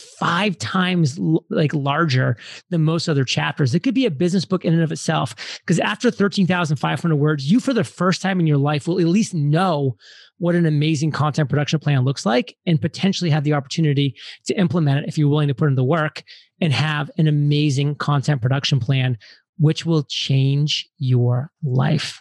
five 0.00 0.56
times 0.58 1.18
like 1.50 1.74
larger 1.74 2.36
than 2.70 2.82
most 2.82 3.08
other 3.08 3.24
chapters. 3.24 3.74
It 3.74 3.80
could 3.80 3.94
be 3.94 4.06
a 4.06 4.10
business 4.10 4.44
book 4.44 4.64
in 4.64 4.72
and 4.72 4.82
of 4.82 4.92
itself. 4.92 5.34
Because 5.60 5.78
after 5.78 6.10
13,500 6.10 7.16
words, 7.16 7.50
you 7.50 7.60
for 7.60 7.72
the 7.72 7.84
first 7.84 8.22
time 8.22 8.40
in 8.40 8.46
your 8.46 8.58
life 8.58 8.86
will 8.86 9.00
at 9.00 9.06
least 9.06 9.34
know 9.34 9.96
what 10.38 10.54
an 10.54 10.66
amazing 10.66 11.10
content 11.10 11.48
production 11.48 11.80
plan 11.80 12.04
looks 12.04 12.24
like 12.24 12.56
and 12.66 12.80
potentially 12.80 13.30
have 13.30 13.44
the 13.44 13.52
opportunity 13.52 14.14
to 14.46 14.54
implement 14.54 15.00
it 15.00 15.08
if 15.08 15.18
you're 15.18 15.28
willing 15.28 15.48
to 15.48 15.54
put 15.54 15.68
in 15.68 15.74
the 15.74 15.84
work 15.84 16.22
and 16.60 16.72
have 16.72 17.10
an 17.18 17.26
amazing 17.26 17.94
content 17.96 18.40
production 18.40 18.80
plan, 18.80 19.18
which 19.58 19.84
will 19.84 20.04
change 20.04 20.88
your 20.98 21.50
life. 21.62 22.20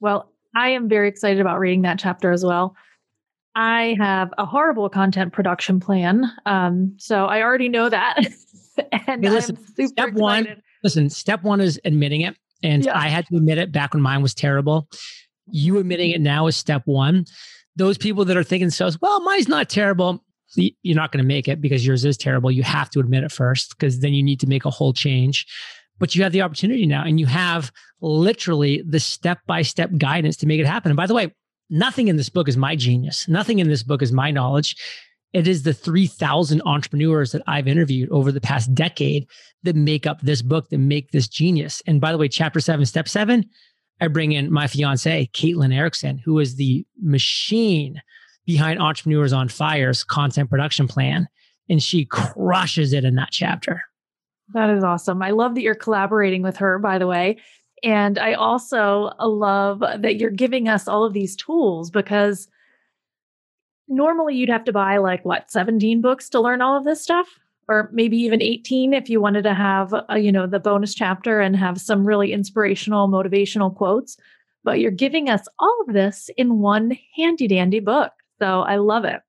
Well, 0.00 0.32
I 0.56 0.70
am 0.70 0.88
very 0.88 1.08
excited 1.08 1.40
about 1.40 1.60
reading 1.60 1.82
that 1.82 1.98
chapter 1.98 2.32
as 2.32 2.44
well. 2.44 2.74
I 3.54 3.96
have 3.98 4.32
a 4.38 4.46
horrible 4.46 4.88
content 4.88 5.32
production 5.32 5.80
plan. 5.80 6.24
Um, 6.46 6.94
so 6.98 7.26
I 7.26 7.42
already 7.42 7.68
know 7.68 7.88
that. 7.88 8.18
and 9.06 9.24
hey, 9.24 9.30
listen, 9.30 9.56
step 9.56 9.88
excited. 9.88 10.14
one, 10.14 10.62
listen, 10.84 11.10
step 11.10 11.42
one 11.42 11.60
is 11.60 11.80
admitting 11.84 12.20
it. 12.22 12.36
And 12.62 12.84
yeah. 12.84 12.98
I 12.98 13.08
had 13.08 13.26
to 13.28 13.36
admit 13.36 13.58
it 13.58 13.72
back 13.72 13.94
when 13.94 14.02
mine 14.02 14.22
was 14.22 14.34
terrible. 14.34 14.88
You 15.50 15.78
admitting 15.78 16.10
it 16.10 16.20
now 16.20 16.46
is 16.46 16.56
step 16.56 16.82
one. 16.84 17.24
Those 17.76 17.96
people 17.96 18.24
that 18.26 18.36
are 18.36 18.44
thinking 18.44 18.70
so, 18.70 18.90
well, 19.00 19.20
mine's 19.20 19.48
not 19.48 19.68
terrible. 19.68 20.24
You're 20.54 20.96
not 20.96 21.12
going 21.12 21.22
to 21.22 21.28
make 21.28 21.46
it 21.46 21.60
because 21.60 21.86
yours 21.86 22.04
is 22.04 22.16
terrible. 22.16 22.50
You 22.50 22.62
have 22.62 22.90
to 22.90 23.00
admit 23.00 23.22
it 23.22 23.30
first 23.32 23.76
because 23.76 24.00
then 24.00 24.14
you 24.14 24.22
need 24.22 24.40
to 24.40 24.46
make 24.46 24.64
a 24.64 24.70
whole 24.70 24.92
change. 24.92 25.46
But 25.98 26.14
you 26.14 26.22
have 26.22 26.32
the 26.32 26.42
opportunity 26.42 26.86
now 26.86 27.04
and 27.04 27.20
you 27.20 27.26
have 27.26 27.72
literally 28.00 28.82
the 28.86 29.00
step 29.00 29.40
by 29.46 29.62
step 29.62 29.90
guidance 29.98 30.36
to 30.38 30.46
make 30.46 30.60
it 30.60 30.66
happen. 30.66 30.90
And 30.90 30.96
by 30.96 31.06
the 31.06 31.14
way, 31.14 31.34
nothing 31.70 32.08
in 32.08 32.16
this 32.16 32.28
book 32.28 32.48
is 32.48 32.56
my 32.56 32.76
genius. 32.76 33.28
Nothing 33.28 33.58
in 33.58 33.68
this 33.68 33.82
book 33.82 34.02
is 34.02 34.12
my 34.12 34.30
knowledge. 34.30 34.76
It 35.32 35.46
is 35.46 35.62
the 35.62 35.74
3,000 35.74 36.62
entrepreneurs 36.64 37.32
that 37.32 37.42
I've 37.46 37.68
interviewed 37.68 38.10
over 38.10 38.32
the 38.32 38.40
past 38.40 38.74
decade 38.74 39.26
that 39.62 39.76
make 39.76 40.06
up 40.06 40.20
this 40.22 40.40
book, 40.40 40.70
that 40.70 40.78
make 40.78 41.10
this 41.10 41.28
genius. 41.28 41.82
And 41.86 42.00
by 42.00 42.12
the 42.12 42.18
way, 42.18 42.28
chapter 42.28 42.60
seven, 42.60 42.86
step 42.86 43.08
seven, 43.08 43.44
I 44.00 44.08
bring 44.08 44.32
in 44.32 44.50
my 44.50 44.66
fiance, 44.66 45.28
Caitlin 45.34 45.74
Erickson, 45.74 46.18
who 46.18 46.38
is 46.38 46.56
the 46.56 46.86
machine 47.02 48.00
behind 48.46 48.80
Entrepreneurs 48.80 49.32
on 49.32 49.48
Fire's 49.48 50.04
content 50.04 50.48
production 50.48 50.88
plan. 50.88 51.28
And 51.68 51.82
she 51.82 52.06
crushes 52.06 52.94
it 52.94 53.04
in 53.04 53.16
that 53.16 53.28
chapter. 53.30 53.82
That 54.54 54.70
is 54.70 54.82
awesome. 54.82 55.22
I 55.22 55.32
love 55.32 55.54
that 55.54 55.60
you're 55.60 55.74
collaborating 55.74 56.42
with 56.42 56.56
her, 56.58 56.78
by 56.78 56.96
the 56.96 57.06
way. 57.06 57.38
And 57.82 58.18
I 58.18 58.34
also 58.34 59.12
love 59.20 59.80
that 59.80 60.16
you're 60.16 60.30
giving 60.30 60.68
us 60.68 60.88
all 60.88 61.04
of 61.04 61.12
these 61.12 61.36
tools 61.36 61.90
because 61.90 62.48
normally 63.88 64.34
you'd 64.34 64.48
have 64.48 64.64
to 64.64 64.72
buy 64.72 64.98
like 64.98 65.24
what 65.24 65.50
17 65.50 66.00
books 66.00 66.28
to 66.30 66.40
learn 66.40 66.60
all 66.62 66.76
of 66.76 66.84
this 66.84 67.02
stuff? 67.02 67.26
Or 67.68 67.90
maybe 67.92 68.16
even 68.16 68.40
18 68.40 68.94
if 68.94 69.10
you 69.10 69.20
wanted 69.20 69.42
to 69.42 69.54
have 69.54 69.92
a, 69.92 70.12
uh, 70.12 70.16
you 70.16 70.32
know 70.32 70.46
the 70.46 70.58
bonus 70.58 70.94
chapter 70.94 71.40
and 71.40 71.54
have 71.56 71.80
some 71.80 72.06
really 72.06 72.32
inspirational 72.32 73.08
motivational 73.08 73.74
quotes. 73.74 74.16
But 74.64 74.80
you're 74.80 74.90
giving 74.90 75.28
us 75.28 75.46
all 75.58 75.84
of 75.86 75.94
this 75.94 76.30
in 76.36 76.60
one 76.60 76.98
handy 77.16 77.46
dandy 77.46 77.80
book. 77.80 78.12
So 78.40 78.60
i 78.62 78.76
love 78.76 79.04
it. 79.04 79.20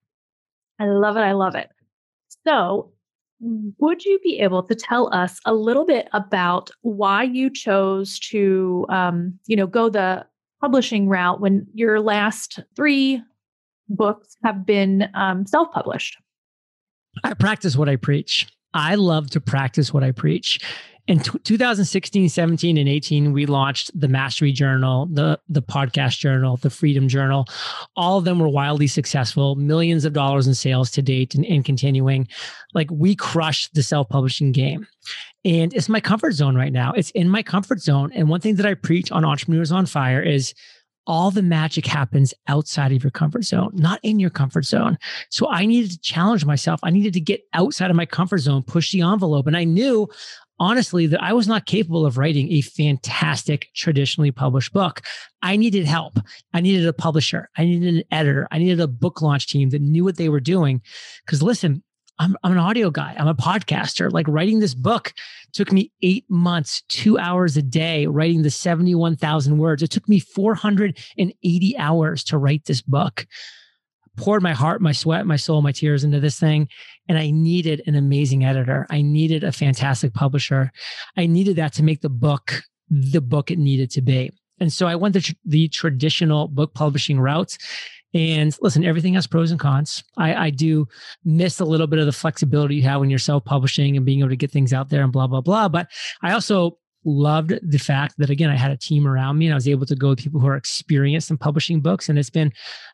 I 0.79 0.85
love 0.85 1.17
it. 1.17 1.21
I 1.21 1.33
love 1.33 1.55
it. 1.55 1.69
So 2.45 2.91
would 3.41 4.03
you 4.03 4.19
be 4.23 4.39
able 4.39 4.63
to 4.63 4.75
tell 4.75 5.13
us 5.13 5.39
a 5.45 5.53
little 5.53 5.85
bit 5.85 6.09
about 6.13 6.69
why 6.81 7.23
you 7.23 7.49
chose 7.49 8.19
to, 8.19 8.85
um, 8.89 9.37
you 9.47 9.55
know, 9.55 9.67
go 9.67 9.89
the 9.89 10.25
publishing 10.61 11.07
route 11.07 11.39
when 11.39 11.65
your 11.73 12.01
last 12.01 12.59
three 12.75 13.21
books 13.87 14.35
have 14.43 14.65
been 14.65 15.09
um, 15.13 15.45
self-published? 15.45 16.17
I 17.23 17.33
practice 17.33 17.75
what 17.75 17.89
I 17.89 17.95
preach. 17.95 18.47
I 18.73 18.95
love 18.95 19.29
to 19.31 19.41
practice 19.41 19.93
what 19.93 20.03
I 20.03 20.11
preach 20.11 20.59
in 21.09 21.19
t- 21.19 21.39
2016 21.43 22.29
17 22.29 22.77
and 22.77 22.87
18 22.87 23.33
we 23.33 23.47
launched 23.47 23.89
the 23.99 24.07
mastery 24.07 24.51
journal 24.51 25.07
the 25.11 25.39
the 25.49 25.61
podcast 25.61 26.19
journal 26.19 26.55
the 26.57 26.69
freedom 26.69 27.07
journal. 27.07 27.45
All 27.95 28.19
of 28.19 28.25
them 28.25 28.39
were 28.39 28.47
wildly 28.47 28.87
successful 28.87 29.55
millions 29.55 30.05
of 30.05 30.13
dollars 30.13 30.47
in 30.47 30.53
sales 30.53 30.91
to 30.91 31.01
date 31.01 31.33
and, 31.33 31.45
and 31.45 31.65
continuing. 31.65 32.27
Like 32.73 32.89
we 32.91 33.15
crushed 33.15 33.73
the 33.73 33.83
self-publishing 33.83 34.51
game. 34.51 34.87
And 35.43 35.73
it's 35.73 35.89
my 35.89 35.99
comfort 35.99 36.33
zone 36.33 36.55
right 36.55 36.71
now. 36.71 36.93
It's 36.93 37.09
in 37.11 37.27
my 37.27 37.41
comfort 37.41 37.79
zone. 37.79 38.11
And 38.13 38.29
one 38.29 38.41
thing 38.41 38.55
that 38.55 38.65
i 38.65 38.75
preach 38.75 39.11
on 39.11 39.25
entrepreneurs 39.25 39.71
on 39.71 39.87
fire 39.87 40.21
is 40.21 40.53
all 41.07 41.31
the 41.31 41.41
magic 41.41 41.85
happens 41.85 42.33
outside 42.47 42.91
of 42.91 43.03
your 43.03 43.11
comfort 43.11 43.43
zone, 43.43 43.71
not 43.73 43.99
in 44.03 44.19
your 44.19 44.29
comfort 44.29 44.65
zone. 44.65 44.97
So 45.29 45.49
I 45.49 45.65
needed 45.65 45.91
to 45.91 45.99
challenge 45.99 46.45
myself. 46.45 46.79
I 46.83 46.91
needed 46.91 47.13
to 47.13 47.19
get 47.19 47.41
outside 47.53 47.89
of 47.89 47.95
my 47.95 48.05
comfort 48.05 48.39
zone, 48.39 48.63
push 48.63 48.91
the 48.91 49.01
envelope. 49.01 49.47
And 49.47 49.57
I 49.57 49.63
knew 49.63 50.07
honestly 50.59 51.07
that 51.07 51.23
I 51.23 51.33
was 51.33 51.47
not 51.47 51.65
capable 51.65 52.05
of 52.05 52.17
writing 52.17 52.51
a 52.51 52.61
fantastic 52.61 53.69
traditionally 53.75 54.31
published 54.31 54.73
book. 54.73 55.01
I 55.41 55.55
needed 55.55 55.85
help. 55.85 56.19
I 56.53 56.61
needed 56.61 56.85
a 56.85 56.93
publisher. 56.93 57.49
I 57.57 57.63
needed 57.63 57.95
an 57.95 58.03
editor. 58.11 58.47
I 58.51 58.59
needed 58.59 58.79
a 58.79 58.87
book 58.87 59.21
launch 59.21 59.47
team 59.47 59.69
that 59.69 59.81
knew 59.81 60.03
what 60.03 60.17
they 60.17 60.29
were 60.29 60.41
doing. 60.41 60.81
Because 61.25 61.41
listen, 61.41 61.83
I'm, 62.19 62.35
I'm 62.43 62.51
an 62.51 62.57
audio 62.57 62.91
guy. 62.91 63.15
I'm 63.17 63.27
a 63.27 63.35
podcaster. 63.35 64.11
Like 64.11 64.27
writing 64.27 64.59
this 64.59 64.75
book 64.75 65.13
took 65.53 65.71
me 65.71 65.91
eight 66.01 66.25
months, 66.29 66.83
two 66.89 67.17
hours 67.17 67.57
a 67.57 67.61
day, 67.61 68.07
writing 68.07 68.41
the 68.41 68.51
71,000 68.51 69.57
words. 69.57 69.81
It 69.81 69.89
took 69.89 70.07
me 70.07 70.19
480 70.19 71.77
hours 71.77 72.23
to 72.25 72.37
write 72.37 72.65
this 72.65 72.81
book 72.81 73.25
poured 74.19 74.43
my 74.43 74.53
heart, 74.53 74.81
my 74.81 74.91
sweat, 74.91 75.25
my 75.25 75.37
soul, 75.37 75.61
my 75.61 75.71
tears 75.71 76.03
into 76.03 76.19
this 76.19 76.37
thing. 76.37 76.67
And 77.07 77.17
I 77.17 77.31
needed 77.31 77.81
an 77.87 77.95
amazing 77.95 78.43
editor. 78.43 78.85
I 78.89 79.01
needed 79.01 79.43
a 79.43 79.51
fantastic 79.51 80.13
publisher. 80.13 80.71
I 81.17 81.25
needed 81.25 81.55
that 81.55 81.73
to 81.73 81.83
make 81.83 82.01
the 82.01 82.09
book 82.09 82.61
the 82.89 83.21
book 83.21 83.51
it 83.51 83.59
needed 83.59 83.91
to 83.91 84.01
be. 84.01 84.31
And 84.59 84.73
so 84.73 84.87
I 84.87 84.95
went 84.95 85.13
the, 85.13 85.35
the 85.45 85.69
traditional 85.69 86.47
book 86.47 86.73
publishing 86.73 87.19
route. 87.19 87.57
And 88.13 88.55
listen, 88.61 88.83
everything 88.83 89.13
has 89.13 89.27
pros 89.27 89.51
and 89.51 89.59
cons. 89.59 90.03
I, 90.17 90.33
I 90.33 90.49
do 90.49 90.87
miss 91.23 91.59
a 91.59 91.65
little 91.65 91.87
bit 91.87 91.99
of 91.99 92.05
the 92.05 92.11
flexibility 92.11 92.75
you 92.75 92.81
have 92.83 92.99
when 93.01 93.09
you're 93.09 93.19
self 93.19 93.45
publishing 93.45 93.95
and 93.95 94.05
being 94.05 94.19
able 94.19 94.29
to 94.29 94.35
get 94.35 94.51
things 94.51 94.73
out 94.73 94.89
there 94.89 95.03
and 95.03 95.11
blah, 95.11 95.27
blah, 95.27 95.41
blah. 95.41 95.69
But 95.69 95.89
I 96.23 96.33
also 96.33 96.77
loved 97.05 97.53
the 97.63 97.77
fact 97.77 98.15
that 98.17 98.29
again 98.29 98.49
i 98.49 98.57
had 98.57 98.71
a 98.71 98.77
team 98.77 99.07
around 99.07 99.37
me 99.37 99.45
and 99.45 99.53
i 99.53 99.55
was 99.55 99.69
able 99.69 99.85
to 99.85 99.95
go 99.95 100.09
with 100.09 100.19
people 100.19 100.37
who 100.37 100.47
are 100.47 100.57
experienced 100.57 101.31
in 101.31 101.37
publishing 101.37 101.79
books. 101.79 102.09
And 102.09 102.19
it's 102.19 102.29
been 102.29 102.51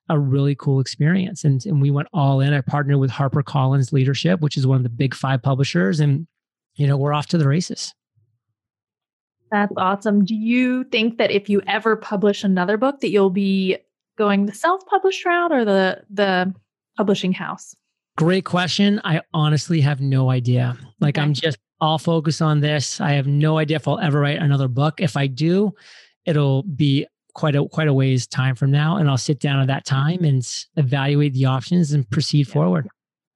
a 0.09 0.19
really 0.19 0.53
cool 0.53 0.79
experience. 0.79 1.43
And, 1.43 1.65
and 1.65 1.81
we 1.81 1.89
went 1.89 2.07
all 2.13 2.39
in. 2.39 2.53
I 2.53 2.61
partnered 2.61 2.97
with 2.97 3.09
harper 3.09 3.41
collins 3.41 3.91
leadership 3.91 4.41
which 4.41 4.57
is 4.57 4.67
one 4.67 4.77
of 4.77 4.83
the 4.83 4.89
big 4.89 5.15
five 5.15 5.41
publishers. 5.41 5.99
And 5.99 6.27
you 6.75 6.85
know 6.87 6.97
we're 6.97 7.13
off 7.13 7.27
to 7.27 7.37
the 7.37 7.47
races. 7.47 7.93
That's 9.51 9.73
awesome. 9.77 10.25
Do 10.25 10.35
you 10.35 10.83
think 10.85 11.17
that 11.17 11.31
if 11.31 11.49
you 11.49 11.61
ever 11.67 11.95
publish 11.95 12.43
another 12.43 12.77
book 12.77 12.99
that 13.01 13.09
you'll 13.09 13.29
be 13.29 13.77
going 14.17 14.45
the 14.45 14.53
self-published 14.53 15.25
route 15.25 15.51
or 15.51 15.65
the 15.65 16.03
the 16.09 16.53
publishing 16.97 17.33
house 17.33 17.75
great 18.17 18.45
question 18.45 19.01
i 19.03 19.21
honestly 19.33 19.81
have 19.81 19.99
no 19.99 20.29
idea 20.29 20.77
like 20.99 21.17
okay. 21.17 21.23
i'm 21.23 21.33
just 21.33 21.57
I'll 21.81 21.97
focus 21.97 22.41
on 22.41 22.61
this. 22.61 23.01
I 23.01 23.11
have 23.11 23.27
no 23.27 23.57
idea 23.57 23.77
if 23.77 23.87
I'll 23.87 23.99
ever 23.99 24.21
write 24.21 24.39
another 24.39 24.67
book. 24.67 25.01
If 25.01 25.17
I 25.17 25.27
do, 25.27 25.73
it'll 26.25 26.63
be 26.63 27.05
quite 27.33 27.55
a 27.55 27.67
quite 27.67 27.87
a 27.87 27.93
ways 27.93 28.27
time 28.27 28.55
from 28.55 28.71
now, 28.71 28.97
and 28.97 29.09
I'll 29.09 29.17
sit 29.17 29.39
down 29.39 29.59
at 29.59 29.67
that 29.67 29.85
time 29.85 30.17
mm-hmm. 30.17 30.25
and 30.25 30.65
evaluate 30.77 31.33
the 31.33 31.45
options 31.45 31.91
and 31.91 32.09
proceed 32.09 32.47
yeah. 32.47 32.53
forward. 32.53 32.87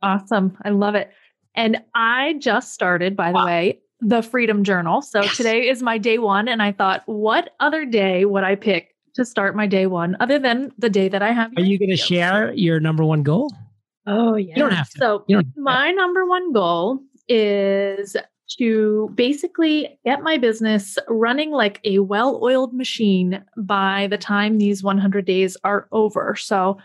Awesome, 0.01 0.57
I 0.63 0.69
love 0.69 0.95
it. 0.95 1.11
And 1.55 1.81
I 1.93 2.35
just 2.39 2.73
started, 2.73 3.17
by 3.17 3.31
the 3.31 3.35
wow. 3.35 3.45
way, 3.45 3.79
the 3.99 4.21
Freedom 4.21 4.63
Journal. 4.63 5.01
So 5.01 5.23
yes. 5.23 5.35
today 5.35 5.67
is 5.67 5.83
my 5.83 5.97
day 5.97 6.17
one, 6.17 6.47
and 6.47 6.61
I 6.61 6.71
thought, 6.71 7.03
what 7.05 7.53
other 7.59 7.85
day 7.85 8.23
would 8.23 8.45
I 8.45 8.55
pick 8.55 8.95
to 9.19 9.25
start 9.25 9.55
my 9.55 9.67
day 9.67 9.85
one 9.85 10.17
other 10.19 10.39
than 10.39 10.71
the 10.77 10.89
day 10.89 11.07
that 11.09 11.21
I 11.21 11.31
have? 11.31 11.51
Are 11.57 11.61
you 11.61 11.77
going 11.77 11.89
to 11.89 11.97
share 11.97 12.53
your 12.53 12.79
number 12.79 13.05
one 13.05 13.23
goal? 13.23 13.53
Oh 14.07 14.35
yeah. 14.35 14.55
You 14.55 14.63
don't 14.63 14.73
have 14.73 14.89
to. 14.91 14.97
So 14.97 15.25
my 15.55 15.91
number 15.91 16.25
one 16.25 16.51
goal 16.51 16.99
is 17.27 18.15
to 18.57 19.11
basically 19.13 19.99
get 20.03 20.23
my 20.23 20.37
business 20.37 20.97
running 21.07 21.51
like 21.51 21.79
a 21.83 21.99
well 21.99 22.39
oiled 22.41 22.73
machine 22.73 23.43
by 23.57 24.07
the 24.09 24.17
time 24.17 24.57
these 24.57 24.83
100 24.83 25.25
days 25.25 25.55
are 25.63 25.87
over. 25.91 26.35
So 26.35 26.77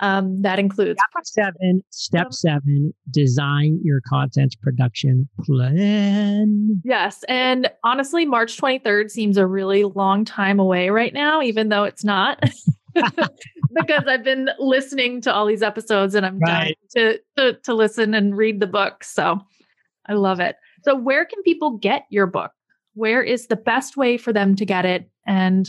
um, 0.00 0.42
that 0.42 0.58
includes 0.58 1.00
step 1.10 1.24
seven, 1.54 1.84
step 1.90 2.32
seven, 2.32 2.92
design 3.10 3.80
your 3.82 4.00
content 4.06 4.56
production 4.62 5.28
plan. 5.42 6.82
Yes. 6.84 7.24
And 7.28 7.70
honestly, 7.82 8.26
March 8.26 8.60
23rd 8.60 9.10
seems 9.10 9.36
a 9.36 9.46
really 9.46 9.84
long 9.84 10.24
time 10.24 10.60
away 10.60 10.90
right 10.90 11.14
now, 11.14 11.40
even 11.40 11.70
though 11.70 11.84
it's 11.84 12.04
not. 12.04 12.42
because 13.74 14.04
I've 14.06 14.24
been 14.24 14.50
listening 14.58 15.20
to 15.22 15.32
all 15.32 15.46
these 15.46 15.62
episodes 15.62 16.14
and 16.14 16.26
I'm 16.26 16.38
right. 16.38 16.76
dying 16.94 17.16
to, 17.16 17.20
to 17.36 17.52
to 17.64 17.74
listen 17.74 18.14
and 18.14 18.36
read 18.36 18.60
the 18.60 18.66
book. 18.66 19.04
So 19.04 19.40
I 20.06 20.14
love 20.14 20.40
it. 20.40 20.56
So, 20.82 20.94
where 20.94 21.24
can 21.24 21.42
people 21.42 21.78
get 21.78 22.06
your 22.10 22.26
book? 22.26 22.52
Where 22.94 23.22
is 23.22 23.46
the 23.46 23.56
best 23.56 23.96
way 23.96 24.16
for 24.16 24.32
them 24.32 24.56
to 24.56 24.64
get 24.66 24.84
it? 24.84 25.10
And. 25.26 25.68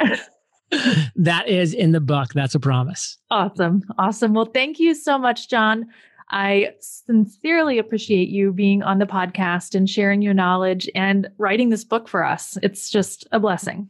that 1.17 1.49
is 1.49 1.73
in 1.75 1.93
the 1.93 2.01
book. 2.01 2.33
That's 2.35 2.55
a 2.55 2.61
promise. 2.61 3.19
Awesome. 3.31 3.83
Awesome. 3.99 4.35
Well, 4.35 4.47
thank 4.47 4.79
you 4.79 4.95
so 4.95 5.19
much, 5.19 5.49
John. 5.49 5.87
I 6.31 6.75
sincerely 6.81 7.79
appreciate 7.79 8.29
you 8.29 8.53
being 8.53 8.83
on 8.83 8.99
the 8.99 9.07
podcast 9.07 9.75
and 9.75 9.91
sharing 9.91 10.23
your 10.23 10.35
knowledge 10.35 10.89
and 10.95 11.29
writing 11.39 11.71
this 11.71 11.85
book 11.85 12.09
for 12.09 12.25
us. 12.25 12.57
It's 12.63 12.89
just 12.89 13.27
a 13.33 13.41
blessing. 13.41 13.89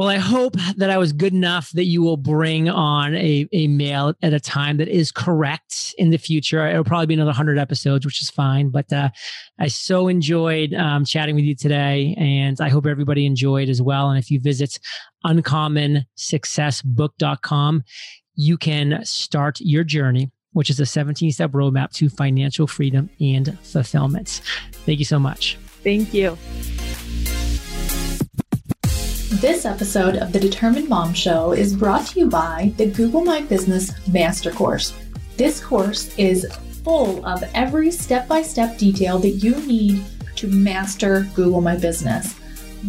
Well, 0.00 0.08
I 0.08 0.16
hope 0.16 0.56
that 0.78 0.88
I 0.88 0.96
was 0.96 1.12
good 1.12 1.34
enough 1.34 1.72
that 1.72 1.84
you 1.84 2.00
will 2.00 2.16
bring 2.16 2.70
on 2.70 3.14
a, 3.14 3.46
a 3.52 3.68
male 3.68 4.14
at 4.22 4.32
a 4.32 4.40
time 4.40 4.78
that 4.78 4.88
is 4.88 5.12
correct 5.12 5.94
in 5.98 6.08
the 6.08 6.16
future. 6.16 6.66
It'll 6.66 6.84
probably 6.84 7.04
be 7.04 7.12
another 7.12 7.28
100 7.28 7.58
episodes, 7.58 8.06
which 8.06 8.22
is 8.22 8.30
fine. 8.30 8.70
But 8.70 8.90
uh, 8.94 9.10
I 9.58 9.68
so 9.68 10.08
enjoyed 10.08 10.72
um, 10.72 11.04
chatting 11.04 11.34
with 11.34 11.44
you 11.44 11.54
today. 11.54 12.14
And 12.16 12.58
I 12.62 12.70
hope 12.70 12.86
everybody 12.86 13.26
enjoyed 13.26 13.68
as 13.68 13.82
well. 13.82 14.08
And 14.08 14.18
if 14.18 14.30
you 14.30 14.40
visit 14.40 14.80
uncommonsuccessbook.com, 15.26 17.84
you 18.36 18.56
can 18.56 19.04
start 19.04 19.60
your 19.60 19.84
journey, 19.84 20.30
which 20.54 20.70
is 20.70 20.80
a 20.80 20.86
17 20.86 21.30
step 21.30 21.50
roadmap 21.50 21.92
to 21.96 22.08
financial 22.08 22.66
freedom 22.66 23.10
and 23.20 23.58
fulfillment. 23.60 24.40
Thank 24.72 24.98
you 24.98 25.04
so 25.04 25.18
much. 25.18 25.58
Thank 25.84 26.14
you. 26.14 26.38
This 29.40 29.64
episode 29.64 30.16
of 30.16 30.34
the 30.34 30.38
Determined 30.38 30.90
Mom 30.90 31.14
Show 31.14 31.52
is 31.52 31.74
brought 31.74 32.06
to 32.08 32.20
you 32.20 32.26
by 32.26 32.74
the 32.76 32.84
Google 32.84 33.22
My 33.22 33.40
Business 33.40 33.90
Master 34.06 34.50
Course. 34.50 34.94
This 35.38 35.64
course 35.64 36.14
is 36.18 36.46
full 36.84 37.24
of 37.24 37.42
every 37.54 37.90
step 37.90 38.28
by 38.28 38.42
step 38.42 38.76
detail 38.76 39.18
that 39.20 39.30
you 39.30 39.56
need 39.66 40.04
to 40.36 40.46
master 40.46 41.26
Google 41.34 41.62
My 41.62 41.74
Business. 41.74 42.34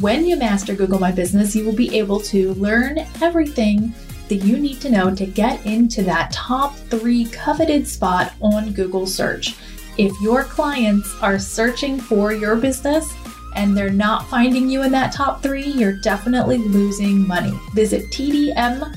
When 0.01 0.25
you 0.25 0.35
master 0.35 0.75
Google 0.75 0.99
My 0.99 1.13
Business, 1.13 1.55
you 1.55 1.63
will 1.63 1.71
be 1.71 1.97
able 1.97 2.19
to 2.19 2.53
learn 2.55 2.99
everything 3.21 3.93
that 4.27 4.43
you 4.43 4.57
need 4.57 4.81
to 4.81 4.89
know 4.89 5.15
to 5.15 5.25
get 5.25 5.65
into 5.65 6.03
that 6.03 6.33
top 6.33 6.75
three 6.75 7.27
coveted 7.27 7.87
spot 7.87 8.33
on 8.41 8.73
Google 8.73 9.07
search. 9.07 9.55
If 9.97 10.11
your 10.21 10.43
clients 10.43 11.15
are 11.21 11.39
searching 11.39 11.97
for 11.97 12.33
your 12.33 12.57
business, 12.57 13.09
and 13.53 13.75
they're 13.75 13.89
not 13.89 14.27
finding 14.29 14.69
you 14.69 14.83
in 14.83 14.91
that 14.91 15.13
top 15.13 15.41
three, 15.41 15.65
you're 15.65 15.93
definitely 15.93 16.57
losing 16.57 17.27
money. 17.27 17.57
Visit 17.73 18.09
tdm 18.11 18.95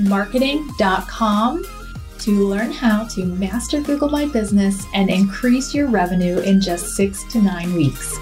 marketing.com 0.00 1.64
to 2.18 2.48
learn 2.48 2.70
how 2.70 3.04
to 3.08 3.24
master 3.24 3.80
Google 3.80 4.10
My 4.10 4.26
Business 4.26 4.84
and 4.94 5.08
increase 5.08 5.74
your 5.74 5.88
revenue 5.88 6.38
in 6.40 6.60
just 6.60 6.94
six 6.94 7.24
to 7.32 7.40
nine 7.40 7.74
weeks. 7.74 8.18